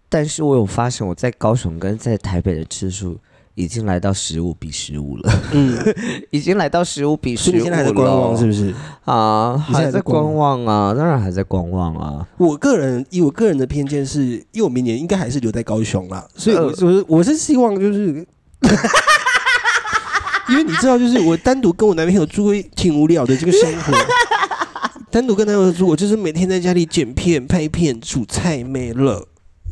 [0.09, 3.19] 但是我有发现我在高雄跟在台北的次数
[3.55, 5.77] 已经来到十五比十五了，嗯，
[6.31, 8.75] 已经来到十五比十五所以你现在还在观望是不是？
[9.05, 12.27] 啊，你现在还在在观观望啊，当然还在观望啊。
[12.37, 18.27] 我个人以我个人的偏见是，因为我明年应该还是留在高雄啦，所以我是我是希望就是，
[20.49, 23.92] 因为你知道，就是我单独跟我男朋友住会挺无聊的这个生活。
[25.11, 29.27] 单独跟男朋友住，我就是每天在家里剪片、拍片、煮菜没了。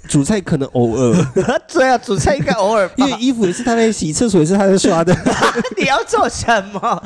[0.08, 1.26] 煮菜可能偶尔，
[1.72, 5.14] 对啊，煮菜应该偶尔因为衣服也是他在洗，厕所也是他在刷的。
[5.76, 7.02] 你要做什么？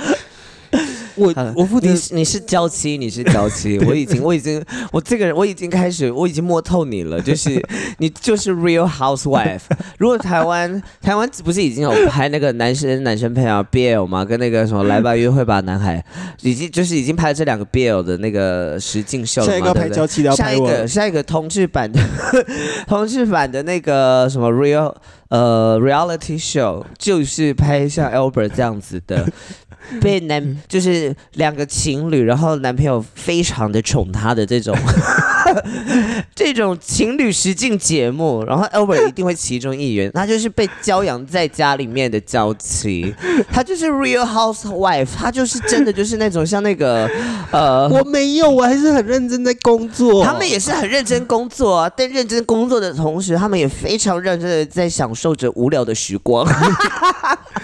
[1.17, 7.61] 我我父亲你是你是娇妻，你是娇妻， 我已经我已经我这个人我已经开始我已经摸透你了，就是
[7.99, 9.63] 你就是 real housewife。
[9.99, 14.25] 如果台湾台湾不是已经有拍那个男生男生配啊 BL 吗？
[14.25, 16.05] 跟那个什么来吧约会吧男孩，
[16.43, 22.01] 已经就是已经拍了这两个 BL 的那个实境秀了嘛，下一个要对不对拍娇妻的下一个下一个同志版的
[22.87, 24.95] 同志版的那个什么 real
[25.31, 29.27] 呃 reality show，就是拍像 Albert 这样子的，
[30.01, 34.77] 被男就是两个情侣，然后男朋友非常的宠她的这种
[36.35, 43.15] 这种情侣实境节目，然后 Albert 一定会其中一员，他就是被教养在家里面的娇妻，
[43.51, 47.09] 他就是 Real Housewife，他就是真的就是那种像那个
[47.51, 50.23] 呃，我没有，我还是很认真在工作。
[50.23, 56.47] 他们也是很认真工作啊，但认真工作的同时，他们也非常认真的在享受着无聊的时光。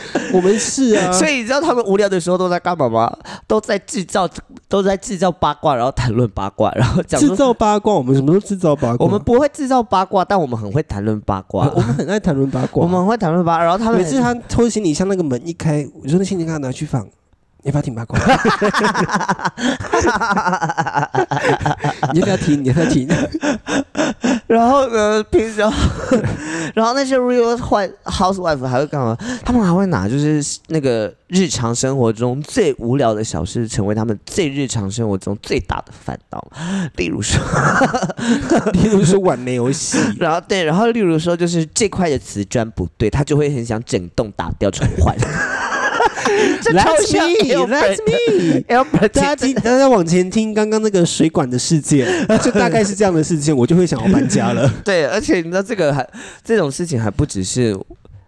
[0.33, 3.13] 我们是啊，所以你知道他们无聊的时候都在干嘛吗？
[3.47, 4.29] 都在制造，
[4.69, 9.05] 都在制造八卦，然后谈论八卦，然后讲制造八卦，我们什么时候制造八卦。
[9.05, 11.71] 我们不会制造八卦，但我们很会谈论八卦。
[11.75, 12.83] 我们很爱谈论八卦。
[12.83, 17.05] 我们很会谈论八卦，然后他们每次他偷行李箱那个门一开，我说那行李箱拿去放，
[17.63, 18.19] 你要不要听八卦？
[22.13, 22.63] 你要不要听？
[22.63, 23.09] 你要不要听？
[24.49, 25.61] 然后呢，平时，
[26.75, 29.17] 然后那些 real 坏 housewife 还会干嘛？
[29.45, 36.47] 他们还会拿就是那个日常生活中最无聊的小事，成为他们最日常生活中最大的烦恼。
[36.97, 37.41] 例如说，
[38.73, 45.17] 例如说碗没有洗，然后对，然后例如说就是这块的瓷砖不对，他就会很想整栋打掉重换。
[46.63, 48.65] 这超 That's me, that's me.
[48.69, 52.07] Albert 大家听，大家往前听刚刚那个水管的事件，
[52.43, 54.71] 就大概是这样的事件，我就会想要搬家了。
[54.85, 56.07] 对，而且你知道这个还
[56.43, 57.79] 这种事情还不只是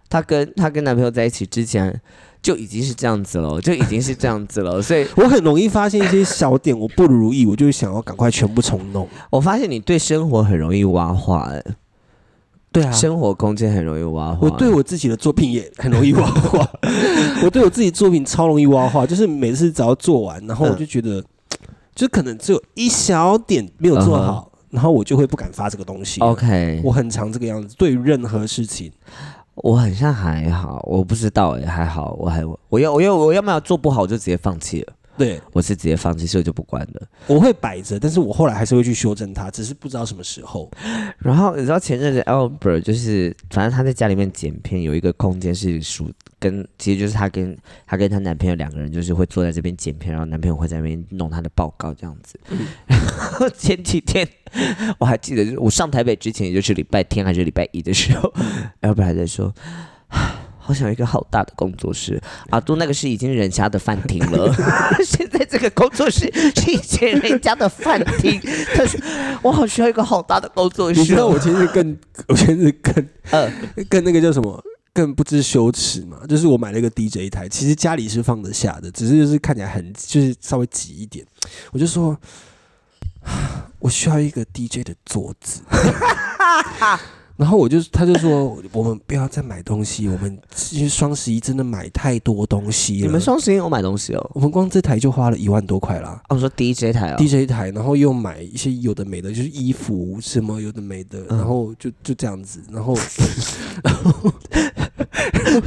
[0.09, 1.99] 她跟她跟男朋友在一起之前
[2.41, 4.81] 就已经是这样子了，就已经是这样子了。
[4.81, 9.07] 所以我很容易发现一些小点我不如意，我就会想要赶快全部重弄。
[9.29, 11.63] 我发现你对生活很容易挖话、哎，
[12.77, 14.39] 对啊，生活空间很容易挖花。
[14.41, 16.59] 我对我自己的作品也很容易挖花，
[17.43, 21.23] 我对我自己作品超容易挖花，就是每次只要做完，然后我就觉得，
[21.95, 26.21] 就可能只有一小点没有做好，然后我就会不敢发这个东西。
[26.21, 28.91] OK，我很常这个样子，对于任何事情，
[29.55, 34.93] 我很像还好，我不知道哎、还好，我还我要我要我要么做不好，我就直接放弃了。
[35.17, 37.07] 对我是直接放弃，所以我就不管了。
[37.25, 40.69] 我会摆着，但是我后来还是会去修正它，只是不知道什么时候。
[41.17, 52.39] 然后你知道前阵子 Albert 就是，反正他在家里面剪片，有一个空间是属跟，其实就是她跟她跟她男朋友两个人，就是会坐在这边剪片，然后男朋友会在那边弄他的报告这样子。
[52.85, 52.99] 然
[53.39, 54.27] 后前几天
[54.99, 58.31] 我还记得，就是我上台北之前，也就是礼拜天还是礼拜一的时候
[58.81, 59.53] ，Albert 还在说。
[60.67, 64.53] 好想有一个好大的工作室，阿杜那个是已经人家的饭厅了，
[65.05, 68.37] 现在这个工作室是以前人家的饭厅，
[68.77, 69.01] 但是
[69.41, 70.99] 我好需要一个好大的工作室。
[70.99, 72.93] 你知道我其实更， 我其实更
[73.31, 73.49] 呃，
[73.89, 74.61] 更那个叫什么？
[74.91, 81.25] 更不知羞耻嘛，就是我买了一个 DJ 台，其实家里是放得下的，只是就是看起来很就是稍微挤一点。
[81.71, 82.17] 我就说，
[83.79, 85.61] 我需要一个 DJ 的桌子。
[87.37, 93.05] 然后我就他就说， 我们不要再买东西，我们其实双十一真的买太多东西了。
[93.05, 94.31] 你们双十一有买东西哦？
[94.33, 96.21] 我们光这台就花了一万多块啦。
[96.29, 102.97] 哦，我说 DJ 台哦 DJ 台，然后又买一些有的没的，就是衣服什么有的没的，嗯然后就就这样子，然后
[105.47, 105.61] Real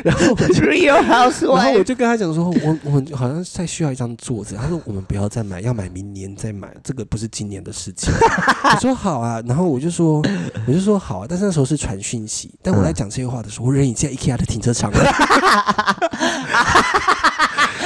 [0.04, 4.54] 然后我 Housewife，就跟他讲说，我我们好像再需要一张桌子。
[4.54, 8.12] 他说我们不要再买，要买明年再买，这个不是今年的事情。
[8.64, 10.22] 我说好啊，然后我就说
[10.66, 15.00] 我就说好啊，但是那时候是传讯息，但我在讲这些话的时候，我人已经在 IKEA 的停车场了。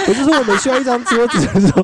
[0.07, 1.83] 我就说我们需要一张桌子的时候，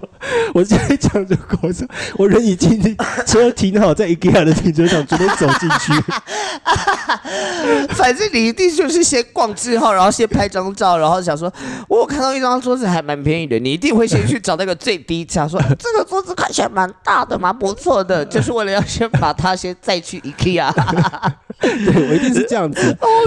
[0.52, 1.88] 我就在讲着口说，
[2.18, 2.78] 我人已经
[3.26, 5.92] 车停好在 IKEA 的停车场，准备走进去。
[7.94, 11.50] 反正你一定就是先逛之后，然后先拍张照，然后想说，
[11.88, 20.70] 我有看到一张桌子还蛮便宜的，你一定会先去找那个最低价，说 这个桌子看起来蛮大的，蛮不错的，就是为了要先把它先再去 IKEA。
[21.60, 22.80] 对我一定是这样子。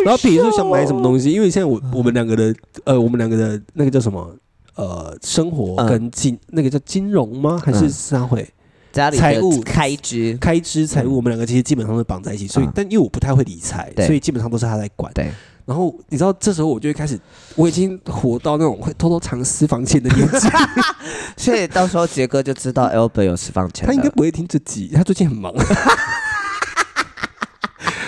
[0.05, 2.53] 然后比如说想买什么东西，因为现在我我们两个的
[2.83, 4.35] 呃，我们两个的那个叫什么
[4.75, 7.61] 呃，生活嗯跟金、那个叫金融吗？
[7.63, 8.47] 还是嗯商会、
[8.91, 11.17] 家里的财务开支，开支财务？
[11.17, 15.13] 我们两个其实基本上都绑在一起，所以、嗯但因为我不太会理财，所以基本上都是他在管。
[15.13, 15.31] 对，
[15.65, 17.19] 然后你知道，这时候我就会开始，
[17.55, 20.49] 我已经活到那种会偷偷藏私房钱的年纪。
[21.37, 23.87] 所以到时候杰哥就知道 Albert 有私房钱。
[23.87, 25.53] 他应该不会听这集，他最近很忙。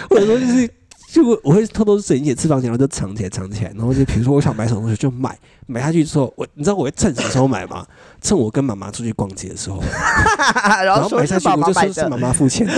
[0.10, 0.70] 我有时候就是，
[1.12, 3.72] 就我我会偷偷省一些私房钱，然后就藏起来，藏起来。
[3.76, 7.86] 然后就比如说我想买什么东西就买，买下去之后，我你知道我会趁什么时候买吗？
[8.22, 9.82] 趁我跟妈妈出去逛街的时候，
[10.64, 12.74] 然然后买下去我就说是妈的，妈付钱的。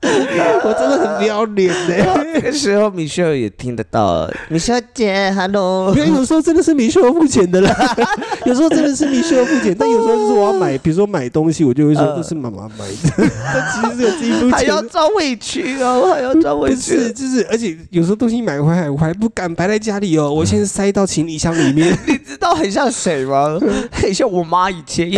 [0.64, 2.24] 我真的很不要脸呢。
[2.34, 5.92] 这个时候米秀也听得到，米秀姐，hello。
[5.96, 7.96] 因为有时候真的是米秀付钱的啦，
[8.44, 14.74] 有时候真的是米秀 付钱，但有时候就是我要买，比如说买东西，我就会说呃这是妈妈买的，但其实是我自己付还钱还。
[14.74, 17.12] 要装委屈哦，还要装委屈。
[17.12, 21.96] 就是，而且有时候东西买回来，我还不敢摆在家里哦，我先塞到行李箱里面。
[22.06, 23.58] 你知道很像谁吗？
[23.90, 25.10] 很像我妈以前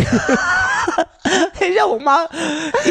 [1.26, 2.28] 也，很像我妈以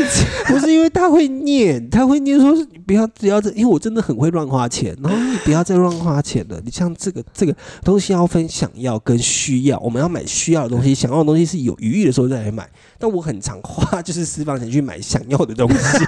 [0.10, 0.28] 前。
[0.48, 6.60] 不是因为他会念，他会念说你不要只要这，因为我真的很会乱花钱，然后你不要再乱花钱了。
[6.66, 12.68] 你像这个这个东西要分想要跟需要，我们要买需要的东西，想要的东西是有余裕的时候再来买。
[12.98, 16.06] 但我很常花就是私房钱去买想要的东西。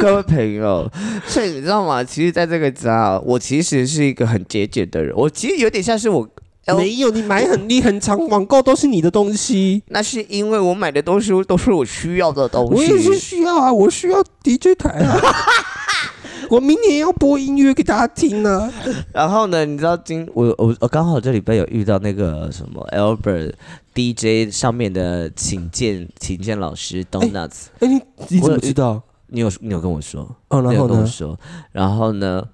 [0.00, 0.90] 各位朋友，
[1.26, 2.02] 所以你知道吗？
[2.04, 5.14] 其实，在这个家，我其实是一个很节俭的人。
[5.16, 6.26] 我其实有点像是我
[6.74, 9.82] 没有，你买很 你很长网购都是你的东西。
[9.88, 13.18] 那是因为我买的东西都是我需要的东西我也是。
[13.18, 15.20] 需要啊，我需要 DJ 台啊。
[16.48, 18.72] 我明年要播音乐给大家听呢、
[19.12, 23.54] 然后呢，你知道今我我我刚好这礼拜有遇到那个什么 Albert
[23.92, 29.02] DJ 上面的请见请见老师 Donuts，、哎、你你怎么知道？
[29.28, 30.94] 你有你有跟我说，哦，然后呢？
[30.94, 31.36] 跟我说，
[31.72, 32.44] 然后呢，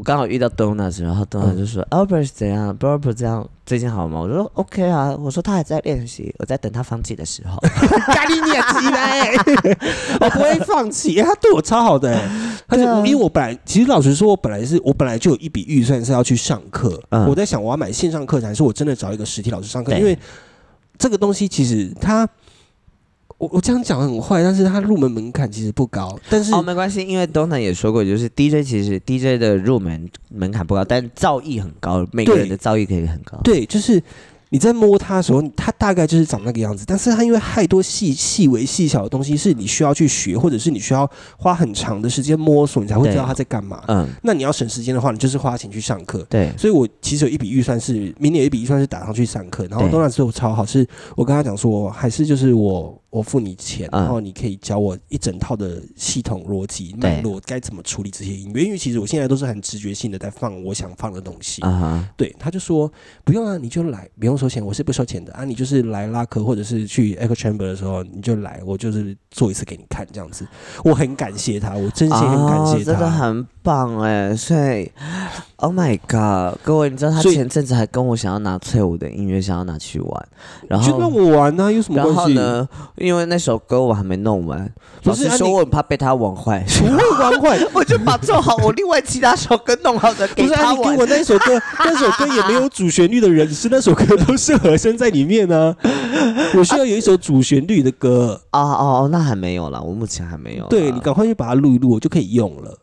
[0.00, 4.20] 我刚好遇到 Donuts，然后 Donuts 就说、Albert 是怎样，Albert 这样最近好吗？
[4.20, 7.58] 我说 OK 啊，我说他还在练习，我在等他放弃的时候。
[7.68, 9.30] 咖喱你也起来，
[10.18, 11.20] 我 不会放弃。
[11.20, 16.98] 哎他对我超好的、哎他就、啊因为我本来其实老实说，我本来是我本来就有一笔预算是要去上课。
[17.10, 19.92] 嗯我在想，我要买线上课程，还是我真的找一个实体老师上课？
[19.98, 20.18] 因为
[20.96, 22.26] 这个东西其实它，
[23.40, 26.14] 我我这样讲很坏，但是它入门门槛其实不高。
[26.28, 33.38] 但是、哦，没关系，因为 Dona 也说过，就是 DJ 其实 DJ 的入门门槛不高，但造诣很高，每个人的造诣可以很高。
[33.42, 34.02] 对，就是
[34.50, 36.84] 你在摸它的时候，它大概就是长那个样子。
[36.86, 43.82] 但是它因为太多细细微细小的东西是你需要去学，或者是你需要花很长的时间摸索，你才会知道对它在干嘛。
[43.88, 46.18] 嗯，那你要省时间的话，你就是花钱去上课。
[46.28, 61.60] 对，所以我其实有一笔预算是，明年有一笔预算是打上去上课，然后对东南之后超好，是我跟他讲说，还是就是我我付你钱，嗯然后你可以教我一整套的系统逻辑对脉络，该怎么处理这些音乐，因为其实我现在都是很直觉性的在放我想放的东西。
[61.62, 62.90] 啊，对，他就说
[63.22, 65.44] 不用啊，你就来，不用收钱，我是不收钱的啊。
[65.44, 70.46] 你就是来拉客或者是去 Echo Chamber 的时候，你就来，我就是做一次给你看这样子。
[70.84, 72.78] 我很感谢他，我真心很感谢他。
[72.80, 74.34] 哦真的很棒哎！
[74.34, 74.90] 所以
[75.56, 80.28] ，Oh my God，各位，你知道他前阵子还跟我想要拿翠舞的音乐，想要拿去玩，
[80.66, 81.10] 然后就让。
[81.10, 82.34] 我玩啊，有什么关系？
[82.34, 82.68] 呢？
[83.00, 84.70] 因为那首歌我还没弄完，
[85.04, 95.74] 老师说我很怕被他玩坏，不会玩坏， 我就把做好我另外其他首歌弄好的给 不是啊，他给我那首歌， 那首歌也没有主旋律的人是那首歌都是和声在里面呢、
[96.54, 100.66] 我需要有一首主旋律的歌，哦哦哦，那还没有啦，我目前还没有。
[100.66, 102.78] 对你赶快去把它录一录，我就可以用了。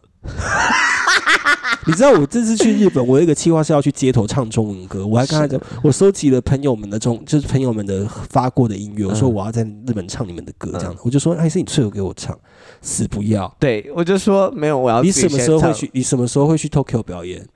[1.88, 12.38] 你知道我这次去日本，我有一个计划是要去街头唱中文歌，我还跟他讲，我收集了朋友们的中，就是朋友们的发过的音乐，我说嗯我要在日本唱你们的歌，这样，我就说还是你最后给我唱，
[12.82, 13.52] 死不要。
[13.58, 15.74] 对，我就说没有，我要你什么时候会？
[15.74, 15.90] 去？
[15.94, 17.48] 你什么时候会去 Tokyo 表演？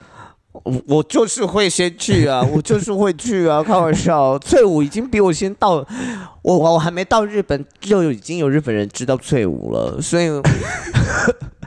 [0.54, 4.40] 我我就是会先去啊，我就是会去啊，开玩笑。
[4.40, 5.86] 翠舞已经比我先到，
[6.42, 10.30] 我我还没到日本，就已经有日本人知道翠舞了，所以。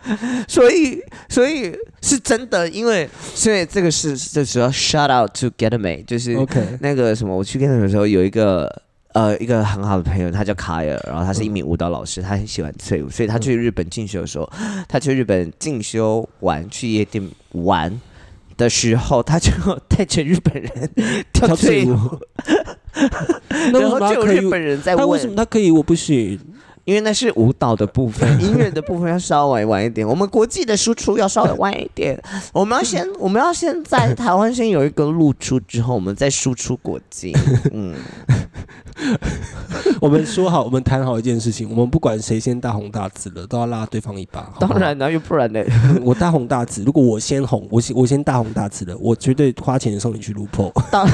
[0.46, 8.82] 所以，所以是真的，因为所以这个是这时候 shout out to Get Me，就是，OK，那个什么，我去 Get Me 的时候有一个
[9.14, 14.50] 呃一个很好的朋友，他叫卡尔，然后他是一名舞蹈老师，他很喜欢翠舞，所以他去日本进修的时候，
[14.88, 18.00] 他去日本进修完去夜店玩
[18.56, 19.50] 的时候，他就
[19.88, 20.90] 带着日本人
[21.32, 21.96] 跳跳翠舞
[23.72, 24.36] 那 后就可以？
[24.36, 26.38] 日本人在他为什么，他可以，我不行？
[26.84, 32.20] 因为那是舞蹈的部分， 音乐的部分要稍微晚一点，我们国际的输出要稍微晚一点，
[32.52, 37.36] 我们要先我们要先在台湾先有一个露出之后，我们再输出国际，
[37.72, 37.94] 嗯。
[40.00, 44.40] 我们说好，我们谈好一件事情，我们不管谁先大红大紫了，都要拉对方一把。
[44.42, 45.60] 好好当，然了，又不然呢？
[46.02, 50.72] 我大红大紫，如果我先红，我先我先大红大紫了，我绝对花钱送你去撸破。
[50.92, 51.08] 当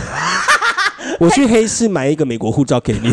[1.19, 3.11] 我去黑市买一个美国护照给你。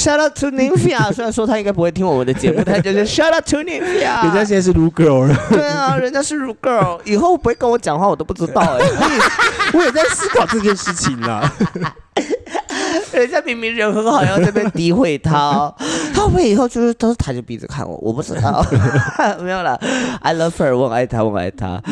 [0.00, 4.44] Shout out to Nymphia， 虽然说他应该不会听我们的节目，但就是 Shout out to Nivia，人家。
[4.44, 8.78] 现在是 Ru Girl 了，对啊，人家是 Ru girl，以后不会跟我讲话，我都不知道哎、
[9.74, 11.52] 我也在思考这件事情啦。
[13.12, 15.72] 人家明明人很好，要这边诋毁他，
[16.14, 17.96] 他会不会以后就是都是抬着鼻子看我？
[18.02, 18.64] 我不知道，
[19.40, 19.74] 没有了。
[20.20, 21.82] I love her，我很爱他，我很爱他，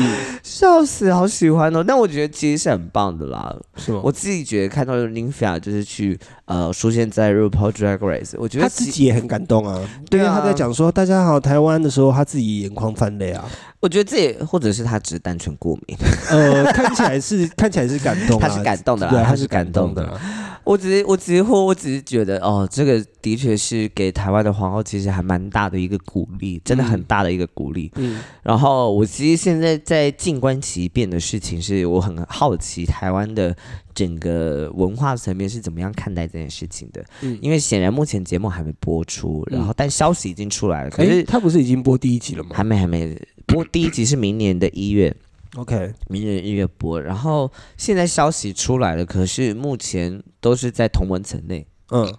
[0.43, 1.85] 笑死，好喜欢哦。
[1.87, 3.55] 但我觉得其实是很棒的啦。
[3.77, 4.01] 是吗？
[4.03, 9.79] 我自己觉得看到 n i n f i a 就是去呃出现在 RuPaul Drag Race，我觉得他自己也很感动啊，
[10.11, 13.45] 对啊他在讲说大家好台湾的时候，他自己眼眶泛泪啊。
[13.81, 15.97] 我觉得这也或者是他只是单纯过敏。
[16.31, 20.21] 呃，看起来是看起来是感动啊，他是感动的啦对，他是感感动的。
[20.69, 27.91] 我只是我只是或我只是觉得哦，这个的确是给台湾的皇后其实还蛮大的一个鼓励，真的很大的一个鼓励。
[27.97, 33.57] 嗯，然后我其实现在在静观其变的事情是，我很好奇台湾的
[33.95, 37.03] 整个文化层面是怎么样看待这件事情的。
[37.23, 43.65] 嗯因为显然目前节目还没播出，然后但消息已经出来了，可哎，是他不是已经播第一集了吗还没还没播。
[43.73, 45.17] 第一集是明年的一月，
[45.57, 52.15] ？OK，明年一月播，然后现在消息出来了，可是目前都是在同文层内嗯。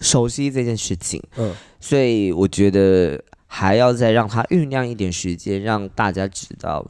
[0.00, 6.84] 熟悉这件事情，嗯，所以我觉得还要再让他酝酿一点时间，让大家知道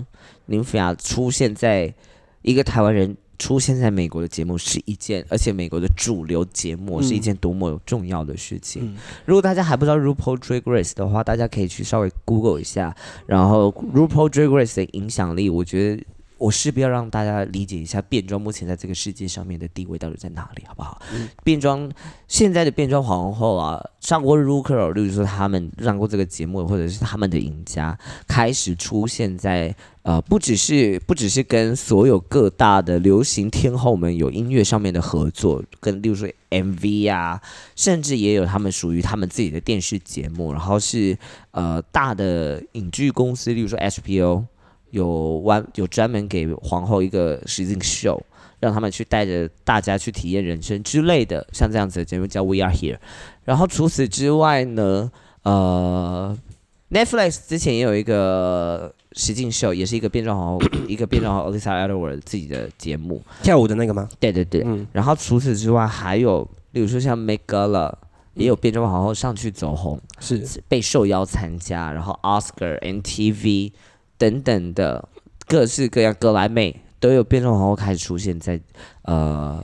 [0.47, 1.95] 林福雅出现在
[2.43, 8.85] 一个台湾人出现在美国的节目是一件，而且美国的主流节目是一件多么重要的事情。
[8.85, 12.95] 嗯如果大家还不知道 RuPaul Drag Race 的话，大家可以去稍微 Google 一下，
[13.27, 16.05] 然后 RuPaul Drag Race 的影响力，我觉得。
[16.45, 21.01] 我势必要让大家理解一下变装目前在这个世界上面的地位到底在哪里，好不好？
[21.43, 21.91] 变装
[22.29, 37.41] 现在的变装皇后啊，上过 RuPaul，例如说他们上过这个节目，或者是他们的赢家，开始出现在呃，不只是不只是跟所有各大的流行天后们有音乐上面的合作，跟例如说 MV 啊，
[37.75, 41.17] 甚至也有他们属于他们自己的电视节目，然后是
[41.53, 44.45] 呃大的影剧公司，例如说 HBO
[44.95, 48.21] 有弯有专门给皇后一个实境秀。
[48.61, 52.97] 让他们去带着大家去体验人生之类的，像这样子的节目叫 We Are Here。
[53.45, 56.35] 然后除此之外呢，呃
[56.91, 63.21] ，Netflix 之前也有一个实境秀，也是一个变装皇后， 一个变装皇后 Lisa Edward 自己的节目。
[63.43, 64.09] 跳舞的那个吗？
[64.19, 64.63] 对对对。
[64.65, 67.93] 嗯然后除此之外，还有例如说像 Met Gala，
[68.33, 73.73] 也有变装皇后上去走红，是被受邀参加，然后 Oscar、NTV
[74.25, 75.07] 等等的
[75.47, 78.59] 各式各样格莱美都有变装皇后开始出现在
[79.03, 79.63] 呃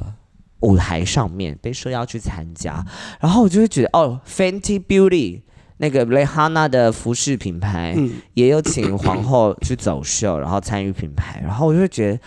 [0.61, 2.85] 舞台上面，被说要去参加，
[3.19, 5.41] 然后我就会觉得哦，Fenty Beauty
[5.79, 12.21] 那个 Rihanna 的服饰品牌、嗯也有请皇后去走秀，然后参与品牌，然后我就会觉得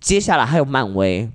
[0.00, 1.30] 接下来还有漫威，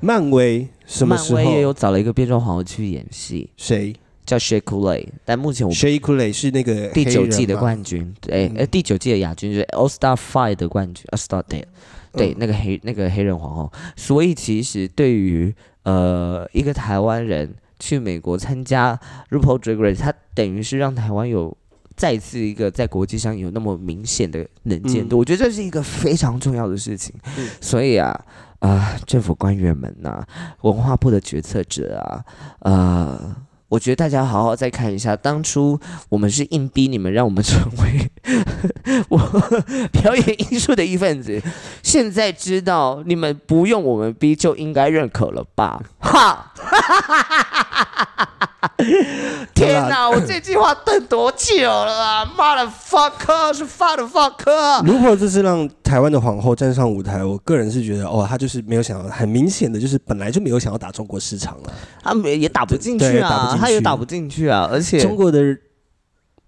[0.00, 1.36] 漫威什么时候？
[1.36, 3.94] 漫威也有找了一个变装皇后去演戏，谁
[4.28, 8.56] 叫 Shea Coulee，但目前我 s h a k u l e 是那个第九季的冠军，对，嗯。
[8.58, 11.66] 呃，第九季的亚军就是 All Star Five 的冠军，All Star 对，
[12.12, 15.54] 对，嗯那个黑那个黑人皇后，所以其实对于
[15.84, 19.00] 呃一个台湾人去美国参加
[19.30, 21.56] RuPaul Drag Race，他等于是让台湾有
[21.96, 27.14] 再次一个在国际上有那么明显的能见度，我觉得这是一个非常重要的事情。
[27.38, 27.48] 嗯。
[27.62, 28.24] 所以啊，
[28.58, 30.22] 啊、政府官员们呐、
[30.60, 32.22] 文化部的决策者啊，
[32.60, 33.36] 呃。
[33.70, 38.10] 我觉得大家好好再看一下，当初我们是硬逼你们让我们成为
[39.10, 39.18] 我
[39.92, 41.40] 表演艺术的一份子，
[41.82, 45.82] 现在知道你们不用我们逼就应该认可了吧？
[46.00, 46.52] 哈！
[49.54, 52.32] 天哪，我这句话等多久了啊！
[52.36, 54.86] 妈的 fuck，是 fuck fuck。
[54.86, 61.72] 如果这次让台湾的皇后站上舞台，我个人是觉得，哦，她就是没有想要，很明显的就是本来就没有想要打中国市场了。
[62.02, 65.40] 他没也打不进去啊，进去他也打不进去啊，而且中国的，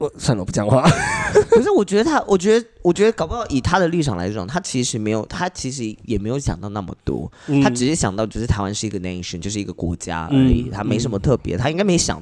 [0.01, 0.83] 我算了，我不讲话。
[1.51, 7.61] 可是我觉得他，我觉得，我觉得搞不好以他的立场来讲，他其实没有，他其实也没有想到那么多，嗯。
[7.63, 12.19] 他只是想到就是台湾是一个 nation，就是一个国家而已，嗯他没什么特别，他应该没想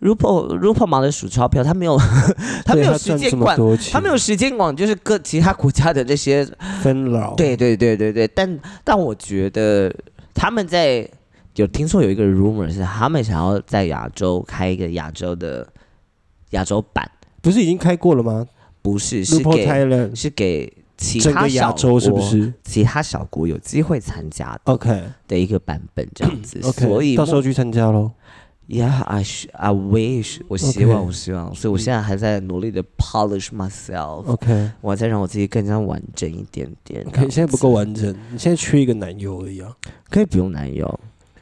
[0.00, 1.98] RuPaul RuPaul 忙着数钞票，他没有
[2.64, 3.54] 他没有时间管，
[3.92, 6.48] 他没有时间管就是各其他国家的这些，
[6.82, 7.34] 分老。
[7.34, 9.94] 对对对对对，但但我觉得
[10.32, 11.06] 他们在
[11.56, 15.68] 有听说有一个 rumor 是他们想要在亚洲开一个亚洲的
[16.50, 18.46] 亚洲版，不是已经开过了吗？
[18.82, 22.52] 不是是 RuPaul 给 Thailand 是给其整个亚小洲是不是？
[22.64, 25.02] 其他小国有机会参加的？OK。
[25.28, 26.58] 的一个版本这样子。
[26.64, 28.10] OK，所以到时候去参加喽。
[28.68, 37.04] Yeah, I sh- I wish，我希 OK 望，我希望，所以我现在还在努力的 polish myself，、OK 我再让我自己更加完整一点点。
[37.08, 39.76] OK，现在不够完整，你现在缺一个男友而已啊。
[40.08, 41.00] 可以不用男友，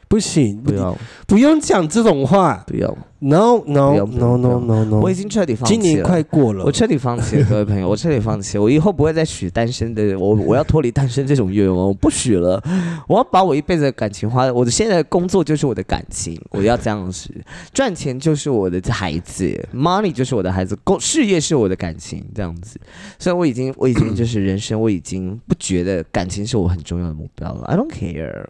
[0.09, 0.97] 不行，不要。
[1.27, 2.63] 不用讲这种话。
[2.65, 2.87] 不要
[3.19, 5.81] ，No No No No No No，我已经彻底放弃了。
[5.81, 6.65] 今年快过了。
[6.65, 12.59] 我，彻底放弃了，各位朋友，我彻底放弃了，我以后不会再许单身的， 我我要脱离单身这种愿望，我不许了，
[13.07, 17.29] 我要把我一辈子的感情花，我的现在的工作就是我的感情，我要这样子，
[17.71, 22.79] 赚钱就是我的孩子，money 就是我的孩子，工事业是我的感情，这样子，
[23.19, 28.43] 所以我已经我已经就是人生，我已经不觉得感情是我很重要的目标了，I don't care。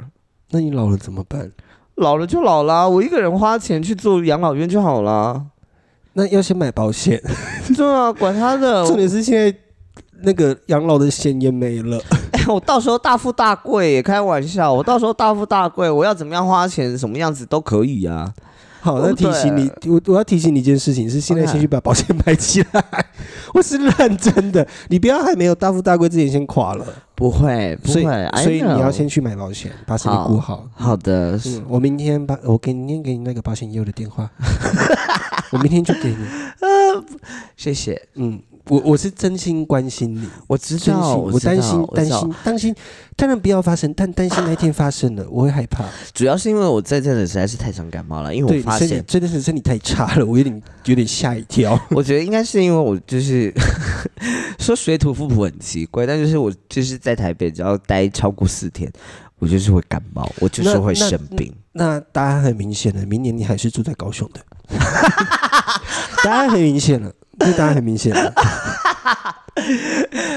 [0.52, 1.52] 那你老了怎么办？
[1.96, 5.44] 老了就老了，我一个人花钱去做养老院就好了。
[6.14, 7.22] 那要先买保险。
[7.76, 9.54] 对啊，管他的， 重点是现在
[10.22, 12.02] 那个养老的险也没了。
[12.32, 18.34] 哎， 我到时候大富大贵，开玩笑，我到时候大富大贵，我要怎么样花钱，什么样子都可以啊。
[18.82, 22.84] 好，那哦提醒你，我我要提醒你一件事情，是现在先去把保险买起来。
[23.54, 26.86] 我是认真的，你不要还没有大富大贵之前先垮了。
[27.20, 30.66] 不会，不所以会所以你要先去买保险，把身体顾好。
[30.74, 34.32] 好的，嗯，我明天把我给你念给你那个保险业务的电话，
[35.52, 36.26] 我明天就给你。
[37.58, 38.02] 谢谢。
[38.16, 42.76] 嗯，我我是真心关心你，我知道，我担心担心担心，
[43.16, 45.86] 当然不要发生，但担心那一天发生了， 我会害怕。
[46.14, 51.80] 主要是因为我在这里实在是太常感冒了，因为，我发现，真的是身体太差了，我有点有点吓一跳。
[51.92, 53.52] 我觉得应该是因为我就是
[54.60, 58.92] 说水土不服很奇怪，但就是我就是在台北只要待超过四天，
[59.40, 61.52] 我就是会感冒，我就是会生病。
[61.72, 64.42] 那答案很明显了，明年你还是住在高雄的。
[66.24, 68.34] 答案很明显了，这答案很明显了。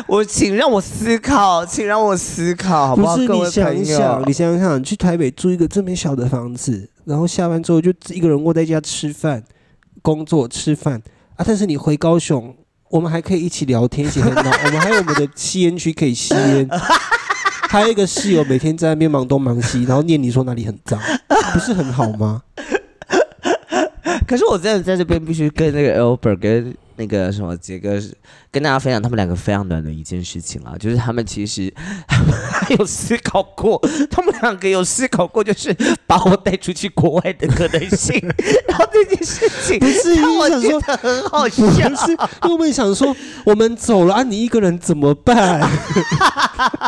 [0.07, 3.17] 我请让我思考，请让我思考，好好？
[3.17, 9.45] 不是各位你想朋友一想，你想想，去台北租一个这么小的房子，然后下班之后就一个人窝在家吃饭、
[10.03, 11.01] 工作、吃饭
[11.37, 11.45] 啊。
[11.47, 12.55] 但是你回高雄，
[12.91, 14.51] 我们还可以一起聊天，一起很闹。
[14.67, 16.69] 我们还有我们的吸烟区可以吸烟，
[17.69, 20.99] 还有一个室友每天在那边忙东忙西，然后念你说哪里很脏，
[21.53, 22.43] 不是很好吗？
[24.27, 27.99] 可是我真的在这边必须跟那个 Albert 跟那个什么杰哥
[28.51, 31.73] 跟大家分享他们两个非常暖的一件事情啊，就是他们其实
[32.07, 32.35] 他们
[32.79, 33.81] 有思考过，
[34.11, 35.75] 他们两个有思考过，就是
[36.07, 38.15] 把我带出去国外的可能性，
[38.69, 42.07] 然后这件事情不是，让我觉你想说得很好笑不笑。
[42.07, 45.61] 是，因为我们想说，我们走了啊，你一个人怎么办？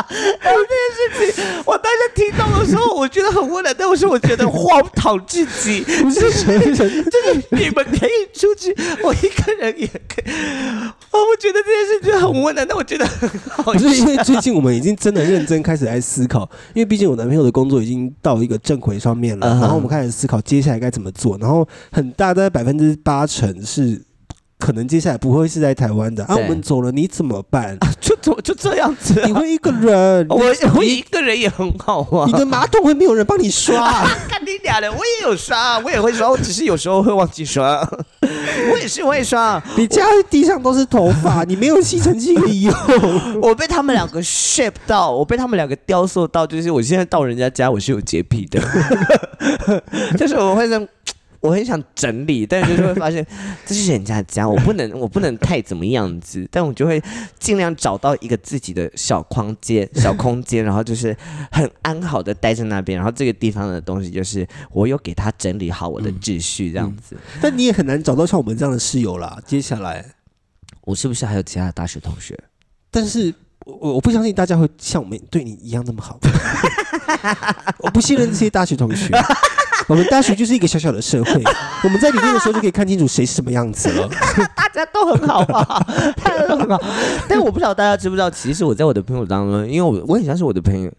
[0.07, 5.81] 这件事情我当时听到的时候，我觉得很温暖，但是我觉得荒唐至极。
[5.81, 7.03] 不是就是，
[7.51, 9.89] 你们可以出去，我一个人也。
[11.11, 13.79] 哦，我觉得这件事情很温暖，但我觉得很好笑。
[13.79, 24.01] 不是因为最近我们已经真的认真开始来思考，因为毕竟我男朋友的工作已经到一个正轨上面了，嗯哼然后我们开始思考接下来该怎么做，然后很大大概百分之八成是。
[24.57, 27.77] 可能接下来不会是在台湾的啊，我们走了你怎么办？
[27.99, 32.33] 就就就这样子、啊你会一个人， 我我你一个人也很好啊你。
[32.33, 33.75] 的马桶会没有人帮你刷，
[34.29, 37.87] 干你俩的，我也有刷，我也会刷，我只是有时候会忘记刷。
[38.71, 39.61] 我也是，我也刷。
[39.77, 42.73] 你家地上都是头发，你没有吸尘器可以用。
[43.41, 48.59] 我被他们两个 shape 到，我被他们两个雕塑到，就是我现在到人家家，我是有洁癖的，
[50.17, 50.87] 就是我会这样。
[51.45, 53.25] 我很想整理，但是就是会发现
[53.65, 57.01] 这是人家家，我不能，我不能太怎么样子，但我就会
[57.39, 61.15] 尽量找到一个自己的小空间、小空间，然后就是
[61.51, 67.15] 很安好的待在那边，然后这个地方的东西就是我有给他整理好我的秩序，这样子。
[67.41, 69.39] 但你也很难找到像我们这样的室友啦。
[69.45, 70.03] 接下来，
[70.81, 72.37] 我是不是还有其他的大学同学？
[72.89, 73.33] 但是
[73.65, 76.17] 我我不相信大家会像我们对你一样那么好。
[77.79, 79.13] 我不信任这些大学同学。
[79.87, 81.43] 我们大学就是一个小小的社会，
[81.83, 84.09] 我们在里面的时候就可以看清楚谁是什么样子了。
[84.55, 85.85] 大家都很好啊，
[86.23, 86.81] 大家都很好。
[87.27, 90.91] 但我不知道大家知不知道，其实我在我的朋友当中，因为我我很像是我的朋友，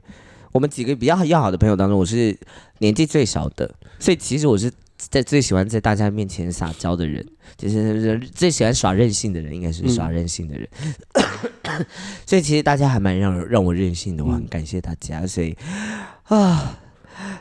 [0.53, 2.39] 我们几个比较要好的朋友当中，我是
[2.79, 7.25] 年纪最小的，所以其实我是在最喜欢在大家面前撒娇的人，
[7.57, 10.69] 就是最喜欢耍任性的人，应该是耍任性的人。
[12.25, 15.27] 所以其实大家还蛮让让我任性的，我很感谢大家。
[15.27, 15.57] 所以
[16.25, 16.79] 啊，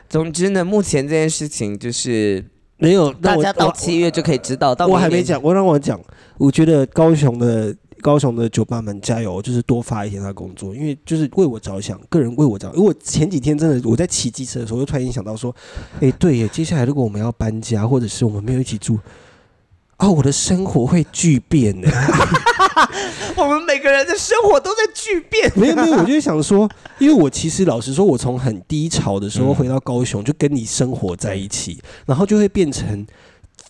[0.08, 2.44] 总之呢，目前这件事情就是
[2.76, 4.74] 没有，大家到七月就可以知道。
[4.74, 6.00] 到我还没讲，我让我讲。
[6.38, 7.74] 我觉得高雄的
[8.06, 12.76] 高雄的酒吧们加油，就是多发一些他工作，因为就是为我着想，个人为我着想。
[12.76, 15.52] 因为我前几天真的我在骑机车的时候，就突然间想到说，
[16.00, 18.96] 哎，对耶，接下来如果我们要搬家，或者是我们没有一起住。
[19.96, 21.90] 啊，我的生活会巨变的。
[23.34, 25.50] 我们每个人的生活都在巨变。
[25.56, 33.04] 没有没有，我就想说，因为我其实老实说，我从很低潮的时候回到高雄，就跟你生活在一起，然后就会变成，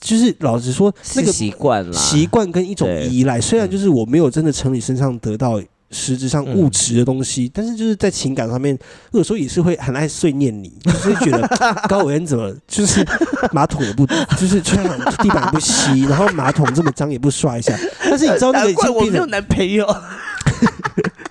[0.01, 3.41] 就是老实说，那个习惯啦，习惯跟一种依赖。
[3.41, 8.77] 虽然就是我没有真的从你身上得到实质上物质的东西，但是就是在情感上面，
[9.13, 11.49] 有时候也是会很爱碎念你， 就是觉得
[11.89, 13.07] 高伟恩怎么就是
[13.53, 14.05] 马桶也不，
[14.37, 14.85] 就是穿
[15.23, 17.73] 地板也不吸，然后马桶这么脏也不刷一下。
[18.03, 19.87] 但是你知道那个已经变成男朋友，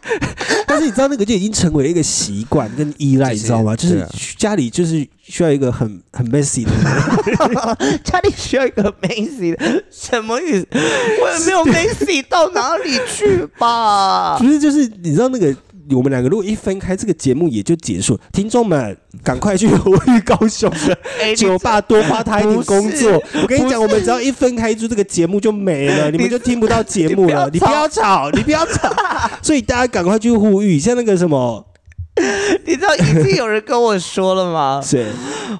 [0.68, 3.76] 但是你知道那个就已经成为了一个习惯跟依赖，你知道吗？
[3.76, 4.06] 就是
[4.38, 10.68] 家里就是需要一个很很 messy 的人， 家里需要一个 messy 的什么意思？
[11.22, 14.38] 我也没有 messy 到哪里去吧？
[14.38, 15.56] 不是，就是你知道那个。
[15.91, 18.19] 我们两个如果一分开，这个节目也就结束。
[18.31, 20.97] 听众们，赶快去呼吁高雄的
[21.36, 23.21] 酒吧多花他一点工作。
[23.41, 27.49] 我跟你讲，我们只要一分开，就这个节目就没了， 你们就听不到节目了。
[27.51, 28.91] 你不要吵，你不要吵。
[29.43, 31.65] 所以大家赶快去呼吁，像那个什么。
[32.66, 34.80] 你知道已经有人跟我说了吗？
[34.84, 35.05] 是，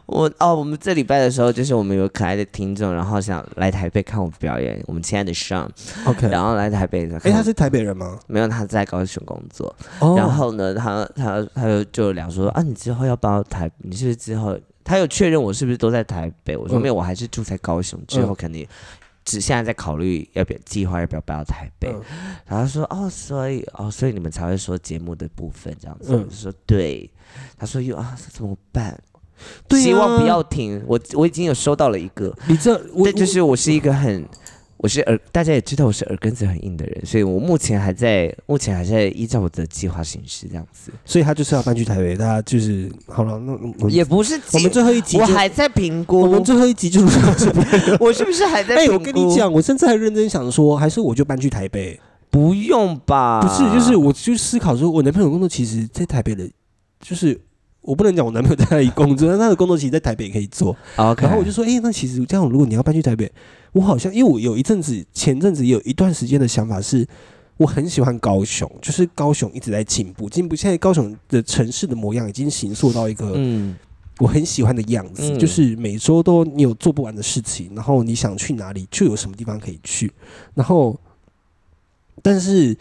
[0.06, 4.82] 我哦，我们这礼拜的时候，就是我们有可爱的听众，然后想来台北看我表演。
[4.88, 5.70] 我们亲爱的上
[6.06, 7.10] ，OK，然后来台北。
[7.24, 8.18] 哎，他是台北人吗？
[8.28, 9.76] 没有，他在高雄工作。
[10.16, 14.58] 然后呢，他他他就就聊说啊，你之后要搬到台，你是不是之后？
[14.84, 16.56] 他有确认我是不是都在台北？
[16.56, 18.00] 我说没有，我还是住在高雄。
[18.08, 18.68] 之后肯定。
[19.26, 21.94] 只现在在考虑要不要计划要不要搬到台北，
[22.46, 26.16] 然后说哦，所以哦，所以你们才会说节目的部分这样子。
[26.16, 27.12] 我就说对，
[27.58, 28.98] 他说又啊怎么办？
[29.72, 30.82] 希望不要停。
[30.88, 34.26] 我我已经有收到了一个，你这这就是我是一个很。
[34.78, 40.92] 我是耳，大家也知道我是耳根子很硬的人，所以我目前还在，目前还在依照我的计划行事这样子。
[41.06, 43.40] 所以他就是要搬去台北，他就是好了。
[43.40, 46.20] 那也不是，我们最后一集我还在评估。
[46.22, 47.20] 我们最后一集就是
[48.00, 48.76] 我是不是还在？
[48.76, 52.00] 哎，我跟你讲，我现在还认真想说，还是我就搬去台北？
[52.30, 53.42] 不用吧？
[53.42, 56.46] 不是，就是我就思考说，我男朋友工作其实在台北的，
[57.00, 57.40] 就是
[57.86, 60.76] 我不能讲我男朋友在那里工作，但他的工作其实在台北可以做。
[60.98, 63.32] OK，然后我就说，哎，那其实这样，如果你要搬去台北。
[63.74, 67.06] 我好像，因为我有一阵子，前阵子有一段时间的想法是，
[67.58, 70.56] 我很喜欢高雄，就是高雄一直在进步，进步。
[70.56, 73.76] 现在高雄的城市的模样已经形塑到一个，嗯，
[74.20, 80.12] 我很喜欢的样子，就是每周都你有做不完的事情，然后你想去哪里就有什么地方可以去，
[80.54, 80.98] 然后，
[82.22, 82.78] 但是。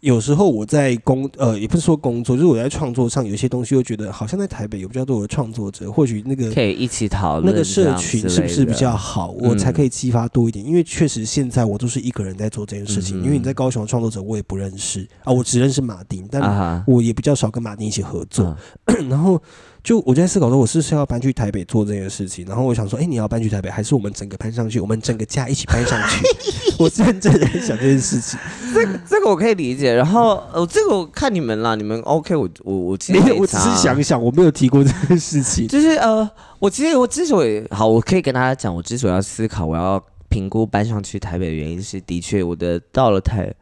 [0.00, 10.64] 有时候我在工呃，也不是说工作，就是我在创作上有些东西，我觉得好像在台北有比较多的创作者，或许那个可以一起讨论那个社群是不是比较好，我才可以激发多一点。
[10.64, 18.56] 因为确实现在我都是一个人在做这件事情，因为你在高雄的创作者我也不认识啊，我只认识马丁，但我也比较少跟马丁一起合作，
[19.10, 19.40] 然后。
[19.82, 22.44] 就我就在思考说，我是不是要搬去台北做这件事情？
[22.46, 24.80] 然后我想说，哎，你要搬去台北，还是我们整个搬上去？
[24.80, 26.24] 我们整个家一起搬上去？
[26.78, 28.38] 我认真在想这件事情。
[28.74, 29.94] 这个这个我可以理解。
[29.94, 32.36] 然后呃，这个我看你们啦，你们 OK？
[32.36, 35.66] 我我我其实我只是想想，我没有提过这件事情。
[35.68, 43.52] 就是呃，我其实我之所以好，我可以跟大家讲，我之所以要思考，我要评估搬上去台北的原因是，的确我的到了台，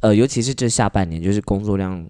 [0.00, 2.06] 呃，尤其是这下半年，就是工作量。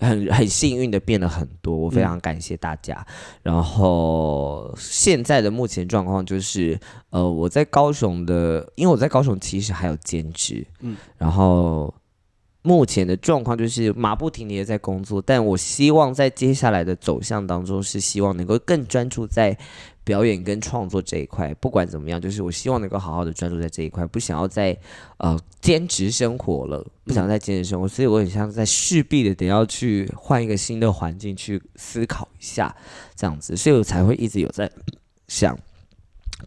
[0.00, 3.06] 很很幸运的变了很多，我非常感谢大家。
[3.42, 6.78] 然后现在的目前状况就是，
[7.10, 11.92] 呃，我在高雄的，因为我在高雄其实还有兼职，嗯，然后
[12.62, 19.56] 目前的状况就是马不停蹄的在工作，但我希望在接下来的走向当中是希望能够更专注在。
[20.08, 24.74] 表演跟创作这一块，不管怎么样，就是我希望能够好好的专注在这一块，不想要再
[25.18, 32.74] 呃兼职生活了，不想再兼职生活，所以我很像在势必的得要去换一个新的环境去思考一下
[33.14, 34.70] 这样子，所以我才会一直有在
[35.26, 35.54] 想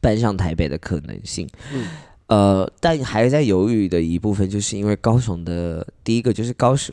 [0.01, 1.47] 搬上台北的可能性。
[1.71, 1.87] 嗯，
[2.25, 6.91] 呃，但还在犹豫的一部分，就是因为高雄的第一个就是高雄。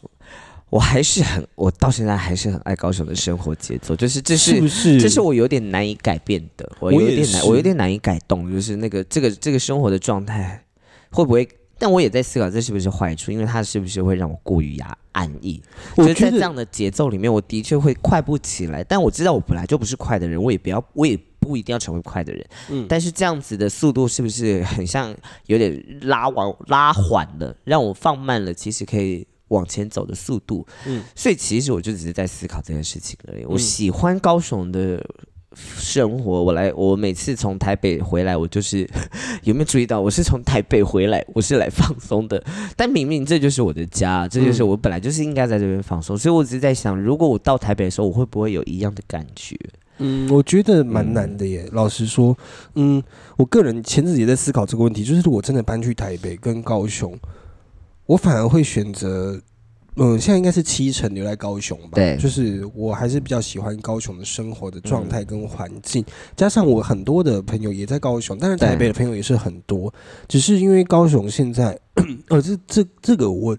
[0.70, 4.60] 我还是很，我到现在还是很爱高雄的生活节奏，就是这是
[5.00, 10.62] 这是我有点难以改变的，我有点难，我有点难以改动，就是那个这个这个生活的状态
[11.10, 11.48] 会不会？
[11.80, 15.62] 但我也在思考这是不是坏处，因为它是不是会让我过于压安逸？
[15.96, 18.82] 我觉得在这样的节奏里面，我的确会快不起来。
[18.82, 22.44] 但我知道我本来就不是快的人，我也不要，我也不一定要成为快的人。
[22.68, 25.14] 嗯，但是这样子的速度是不是很像
[25.46, 28.52] 有点拉完拉缓了，让我放慢了？
[28.52, 29.24] 其实可以。
[29.48, 33.44] 往前走的速度，嗯，所以其实我就只是在思考这件事情而已。
[33.44, 35.04] 我喜欢高雄的
[35.56, 38.88] 生活，我来，我每次从台北回来，我就是
[39.44, 42.42] 有没有注意到，我是从台北回来，我是来放松的。
[42.76, 46.16] 但明明这就是我的家，这就是我本来就是应该在这边放松。
[46.16, 49.56] 所以我只是在想，如果我到台北的时候，我会不会有一样的感觉？
[50.00, 51.66] 嗯，我觉得蛮难的耶。
[51.72, 52.36] 老实说，
[52.74, 53.02] 嗯，
[53.36, 57.18] 我个人前阵子也在思考这个问题，就是如果真的搬去台北跟高雄。
[58.08, 59.38] 我反而会选择，
[59.96, 61.90] 嗯，现在应该是七成留在高雄吧。
[61.92, 66.02] 对，就是我还是比较喜欢高雄的生活的状态跟环境，
[66.34, 69.92] 加上我很多的朋友也在高雄，但是台北的朋友也是很多，
[70.26, 71.78] 只是因为高雄现在，
[72.30, 73.54] 呃，这这这个我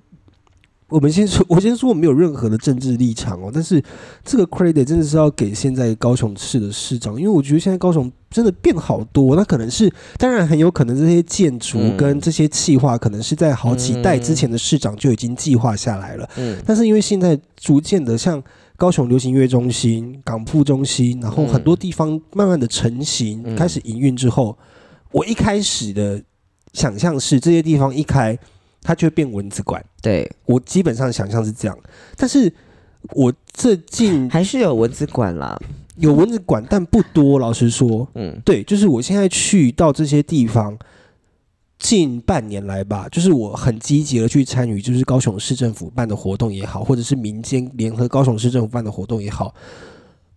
[0.89, 3.81] 我们先说， 我先说我没有任何的政治立场哦，但是
[4.23, 11.95] 这个 credit 真的是要给现在高雄市的市长，因为我觉得现在高雄真的变好多，那可能是当然很有可能这些建筑嗯。
[11.95, 16.61] 跟这些计划，可能是在好几代之前的市长就已经计划下来了，嗯。
[16.65, 18.41] 但是因为现在逐渐的像
[18.75, 23.55] 高雄流行音乐中心、港铺中心，然后很多地方慢慢的成型，嗯。
[23.55, 24.57] 开始营运之后，
[25.11, 26.21] 我一开始的
[26.73, 28.37] 想象是这些地方一开，
[28.81, 29.83] 它就会变蚊子馆。
[30.01, 31.77] 对，我基本上想象是这样，
[32.15, 32.51] 但是
[33.11, 35.59] 我最近还是有蚊子馆啦。
[35.97, 37.39] 有蚊子馆，但不多。
[37.39, 40.77] 老实说，嗯对，就是我现在去到这些地方，
[41.77, 49.53] 近半年来吧，就是我很积极的去参与，就是高雄市政府办的活动也好，或者是民间联合高雄市政府办的活动也好。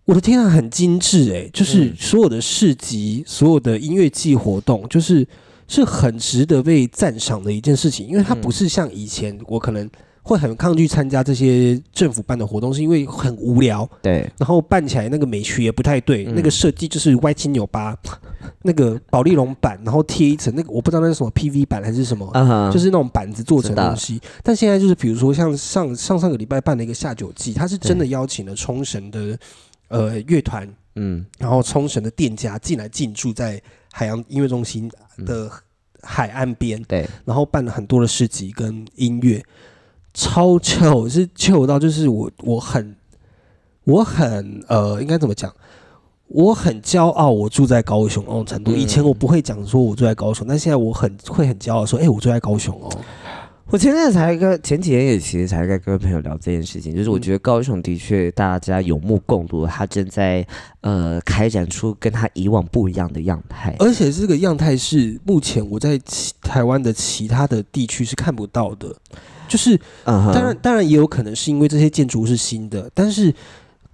[0.03, 5.25] 我的天啊，很精致诶、就是嗯所有的市集、所有的音乐季活动，就是
[5.67, 9.89] 是很值得被赞赏的一件事情，因为它嗯不是像以前我可能
[10.21, 16.33] 会很抗拒参加这些政府办的活动，是因为很无聊，对，然后办起来那个美学也不太对，嗯。
[16.35, 17.93] 那个设计就是歪七扭八，
[18.61, 24.21] 那个保利龙板，然后贴一层那个我不知道那是什么 PV 板还是什么，嗯哼，就是那种板子做成的东西。
[24.41, 29.37] 但现在就是比如说像上上上个礼拜办了一个下酒季，他是真的邀请了冲绳的
[29.89, 31.25] 呃乐团，嗯。
[31.37, 33.61] 然后冲绳的店家进来进驻在
[33.95, 34.91] 海洋音乐中心
[35.23, 35.47] 的
[36.01, 39.45] 海岸边，对，然后办了很多的市集跟音乐，
[40.15, 42.95] 超 chill，是 chill 到就是我我很
[43.83, 45.53] 我很呃应该怎么讲？
[46.29, 48.71] 我很骄傲，我住在高雄那种程度。
[48.71, 52.89] 嗯以前我不会讲说我住在高雄，但现在我很会很骄傲说，哎、我住在高雄哦。
[53.69, 60.45] 我前阵子才跟前几天也其实才在跟朋友聊这件事情，就是我觉得高雄的确大家有目共睹，它正在
[60.81, 63.75] 呃开展出跟它以往不一样的样态。
[63.79, 68.95] 而且这个样态是目前我在其台湾的其他的地区是看不到的，
[69.47, 73.33] 就是当然，当然也有可能是因为这些建筑物是新的，但是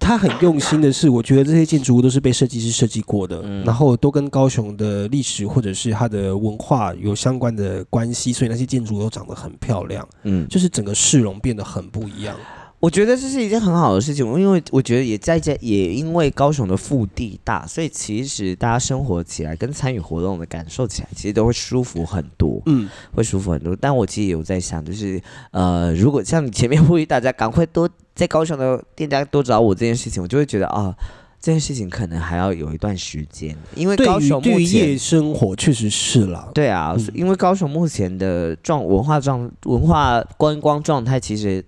[0.00, 12.34] 他很用心的是，我觉得这些建筑物都是被设计师设计过的，嗯然后都跟高雄的历史或者是它的文化有相关的关系，所以那些建筑都长得很漂亮，嗯，就是整个市容变得很不一样。
[12.80, 23.76] 我觉得这是一件很好的事情，因为我觉得也在这也因为高雄的腹地大，所以其实大家生活起来跟参与活动的感受起来，其实都会舒服很多，嗯，会舒服很多。
[23.78, 25.20] 但我其实有在想，就是
[25.50, 30.94] 呃，如果像你前面呼吁大家赶快多在高雄的店家多找我这件事情，我就会觉得啊。
[31.42, 41.64] 这件事情可能还要有一段时间，因为高雄对于夜生活确实是了，对啊，嗯因为高雄目前的状文化状文化观光状态，其实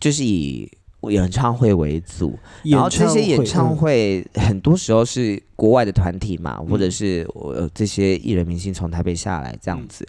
[0.00, 0.70] 就是以
[1.10, 3.76] 演唱会为主，然后这些演唱嗯。
[3.76, 10.06] 会很多时候是国外的团体嘛，或者是呃这些艺人明星从台北下来这样子，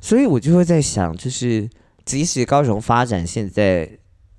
[0.00, 1.68] 所以我就会在想，就是
[2.04, 3.90] 即使高雄发展现在。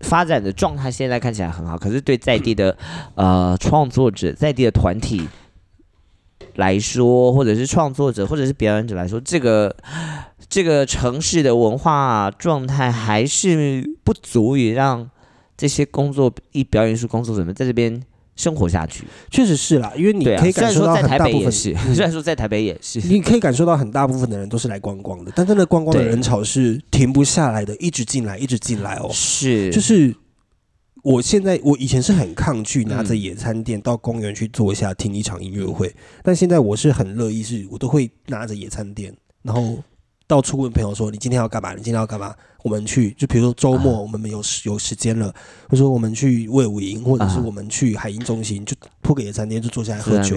[0.01, 2.77] 发展的状态现在看起来很好，可是对在地的
[3.17, 5.27] 呃创作者、在地的团体
[6.53, 9.75] 来说，或者是创作者，或者是表演者来说，这个
[10.49, 15.09] 这个城市的文化状态还是不足以让
[15.57, 18.01] 这些工作一表演艺术工作者们在这边
[18.35, 19.03] 生活下去。
[19.29, 29.09] 确实是啦，因为你可以，感受到很大部分是虽然说在台北也是， 你可以感受到很大部分的人都是来观光的，但真的观光的人潮是停不下来的，一直进来，一直进来哦。
[29.11, 30.15] 是就是
[31.03, 39.83] 我现在，我以前是很抗拒拿着嗯野餐垫到公园去坐一下听一场音乐会，但现在我是很乐意，是我都会拿着野餐垫，然后
[40.27, 41.71] 到处问朋友说：“你今天要干嘛？
[41.71, 45.33] 你今天要干嘛？”我们去，就比如说周末啊我们有时有时间了，
[45.69, 50.35] 或者说我们去魏武营，或者是啊我们去海鹰中心，就铺个野餐垫就坐下来喝酒，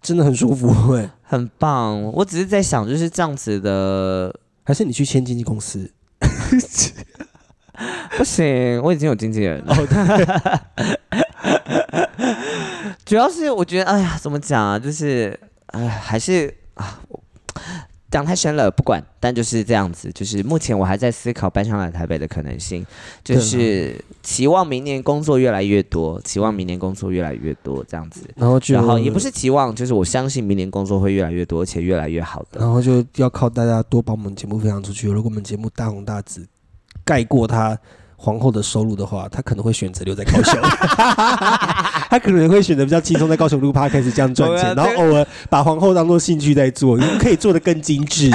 [0.00, 0.72] 真的很舒服。
[0.86, 2.00] 对， 很棒。
[2.12, 4.32] 我只是在想，就是这样子的，
[4.62, 5.90] 还是你去签经纪公司？
[8.16, 9.74] 不行，我已经有经纪人了。
[9.74, 10.58] 哦，
[13.04, 14.78] 主要是我觉得，哎呀，怎么讲啊？
[14.78, 17.20] 就是，哎，还是啊，我
[18.14, 19.04] 讲太深了，不管。
[19.18, 22.86] 但就是这样子，就是目前我还在思考搬上来台北的可能性，
[23.24, 28.20] 就是期望明年工作越来越多，期望明年工作越来越多这样子。
[28.36, 32.60] 然后就然后也不是期望，就是我相信明年工作会越来越多，而且越来越好的。
[32.60, 35.08] 然后就要靠大家多把我们节目分享出去。
[35.08, 36.46] 如果我们节目大红大紫，
[37.04, 37.76] 盖过他
[38.16, 40.54] 皇后的收入的话，他可能会选择留在高雄。
[42.10, 48.30] 他可能会选择比较轻松，在高雄路趴开始这样赚钱，然后偶尔把皇后当做兴趣在做，可以做的更精致。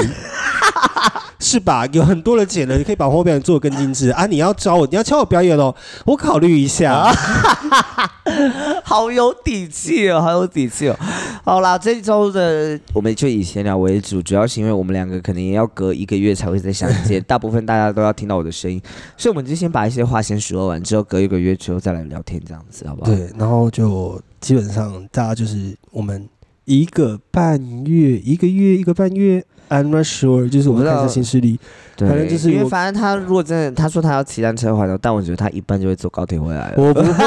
[1.50, 1.84] 是吧？
[1.88, 4.28] 有很多的剪了，你可以把后表演做得更精致啊！
[4.28, 5.74] 你要招我，你要教我表演哦，
[6.06, 7.12] 我考虑一下。
[8.86, 10.96] 好有底气哦，好有底气哦。
[11.44, 18.80] 好啦，这周的我们就以闲聊为主，主要是因为我们两个可能也要隔一个月才会再相见， 大部分大家都要听到我的声音，
[19.18, 23.10] 所以我们就先把一些话先说完，之后隔一个月之后再来聊天，这样子好不好？
[23.10, 26.30] 对，然后就基本上大家就是我们
[26.66, 31.60] 一个半月，一个月一个半月，I'm not sure，就是我们看一下新势力。
[31.98, 36.74] 反正就是因为反正他如果真的他说他要骑单车环岛，但我觉得他一般就会坐高铁回来了。
[36.78, 37.26] 我不会，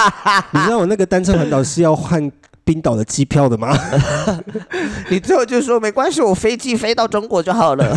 [0.52, 2.30] 你知道我那个单车环岛是要换
[2.64, 3.76] 冰岛的机票的吗？
[5.10, 7.94] 你最后就说没关系，我飞机飞到中国就好了。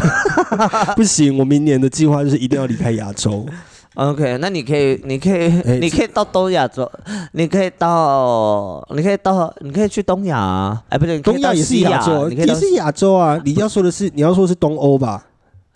[0.97, 3.45] 不行，我明年的计划就是一定要离开亚洲。
[3.97, 6.87] OK，那你可以，你可以，哎 你可以到东亚洲，
[7.31, 13.41] 你可以到，你可以到，你可以去东亚啊，哎，不对，你可以到东亚也是西亚洲，你可以也是亚洲啊。
[13.43, 15.25] 你要说的是，你要说的是东欧吧？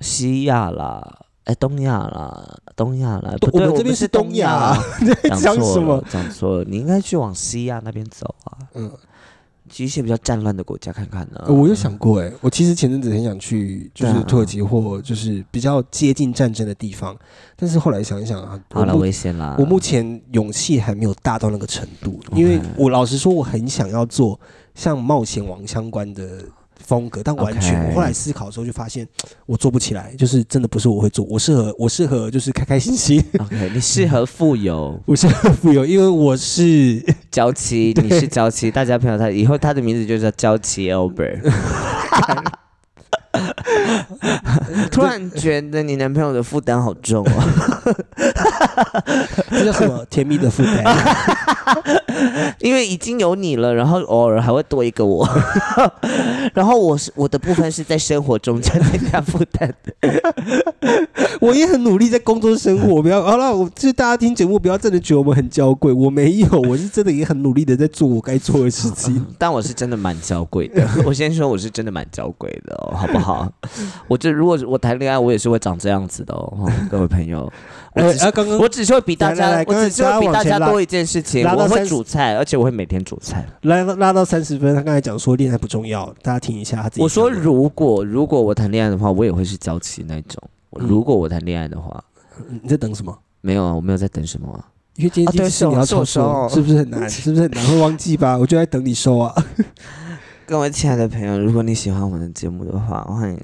[0.01, 1.01] 西亚啦，
[1.45, 8.91] 哎，东亚啦，东亚啦，不对，我们这边是是东亚亚啊，， 你在讲讲什么错了？，讲错了，你应该去往西亚那边走啊，嗯，
[9.72, 11.41] 去一些比较战乱的国家看看呢。
[11.45, 17.17] 呃我有想过，哎，我其实前阵子很想去，就是土耳其或就是比较接近战争的地方，
[17.55, 24.39] 但是后来想一想啊，好了，我目危险啦，我目前勇气还没有大到那个程度，因为我老实说，我很想要做
[24.76, 26.43] 像冒险王相关的
[26.86, 29.07] 风格，但完全我后来思考的时候就发现
[29.45, 34.99] 我做不起来，就是真的不是我会做，我适合我适合就是开开心心，OK， 你适合富有。
[35.05, 41.41] 我适合富有，因为我是 娇妻，你是娇妻，大家朋友他以后他的名字就叫娇妻 Albert。
[44.91, 47.95] 突然觉得你男朋友的负担好重哦，
[49.51, 50.84] 这叫什么甜蜜的负担。
[52.59, 55.28] 因为已经有你了，然后偶尔还会多一个我，
[56.53, 58.80] 然后我是我的部分是在生活中增
[59.11, 59.93] 加负担的。
[61.39, 69.26] 我也很努力在工作生活，不要好了，我就是大家听节目不要真的觉得我们很娇贵，我没有，我是真的也很努力的在做我该做的事情。
[69.39, 73.51] 但我是真的蛮娇贵的，我先说我是真的蛮娇贵的哦，好不好？
[74.07, 77.51] 我这如果我谈恋爱，我也是会长这样子的哦， 哦各位朋友。
[77.93, 83.45] 我只是啊，刚刚我只是会比大来来家来，我只是会比大大家多一件事情，我会煮菜，而且我会每天煮菜。
[83.64, 90.41] 拉拉到三十分，他刚才讲说恋爱不重要，大家听一下他自己我说如果如果我谈恋爱的话，我也会是娇妻那种。
[90.43, 92.01] 嗯如果我谈恋爱的话，
[92.62, 93.14] 你在等什么？
[93.41, 94.66] 没有啊，我没有在等什么啊。
[94.95, 97.07] 因为今天是你要抽收是不是很难？
[97.09, 97.66] 是不是很难？
[97.68, 98.38] 会忘记吧？
[98.38, 99.34] 我就在等你收啊。
[100.45, 103.39] 各位亲爱的朋友，如果你喜欢我们的节目的话，欢迎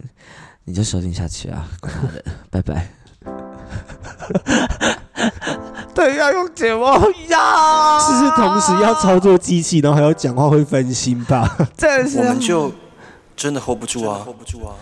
[0.70, 2.89] 你就收听下去啊，管他的，拜拜。
[5.95, 6.93] 对，要用睫毛
[7.30, 11.55] 呀，是不是同时要操作机器，然后还要讲话，会分心吧？
[11.78, 12.70] 真的是我们就
[13.38, 14.76] 真的 hold 不住啊！hold 不住啊！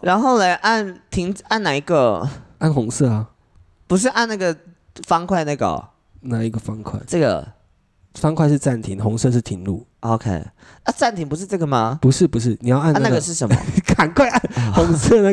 [0.00, 2.28] 然后来按停，按哪一个？
[2.58, 3.30] 按红色啊，
[3.88, 4.56] 不是按那个
[5.08, 5.88] 方块那个哦、
[6.20, 7.00] 哪一个方块？
[7.04, 7.44] 这个
[8.14, 9.84] 方块是暂停，红色是停录。
[10.02, 10.30] OK
[10.84, 10.92] 啊？
[10.96, 11.98] 暂停不是这个吗？
[12.02, 13.56] 不是不是，你要按那个是什么？
[13.96, 14.40] 赶快按
[14.74, 15.30] 红色那个。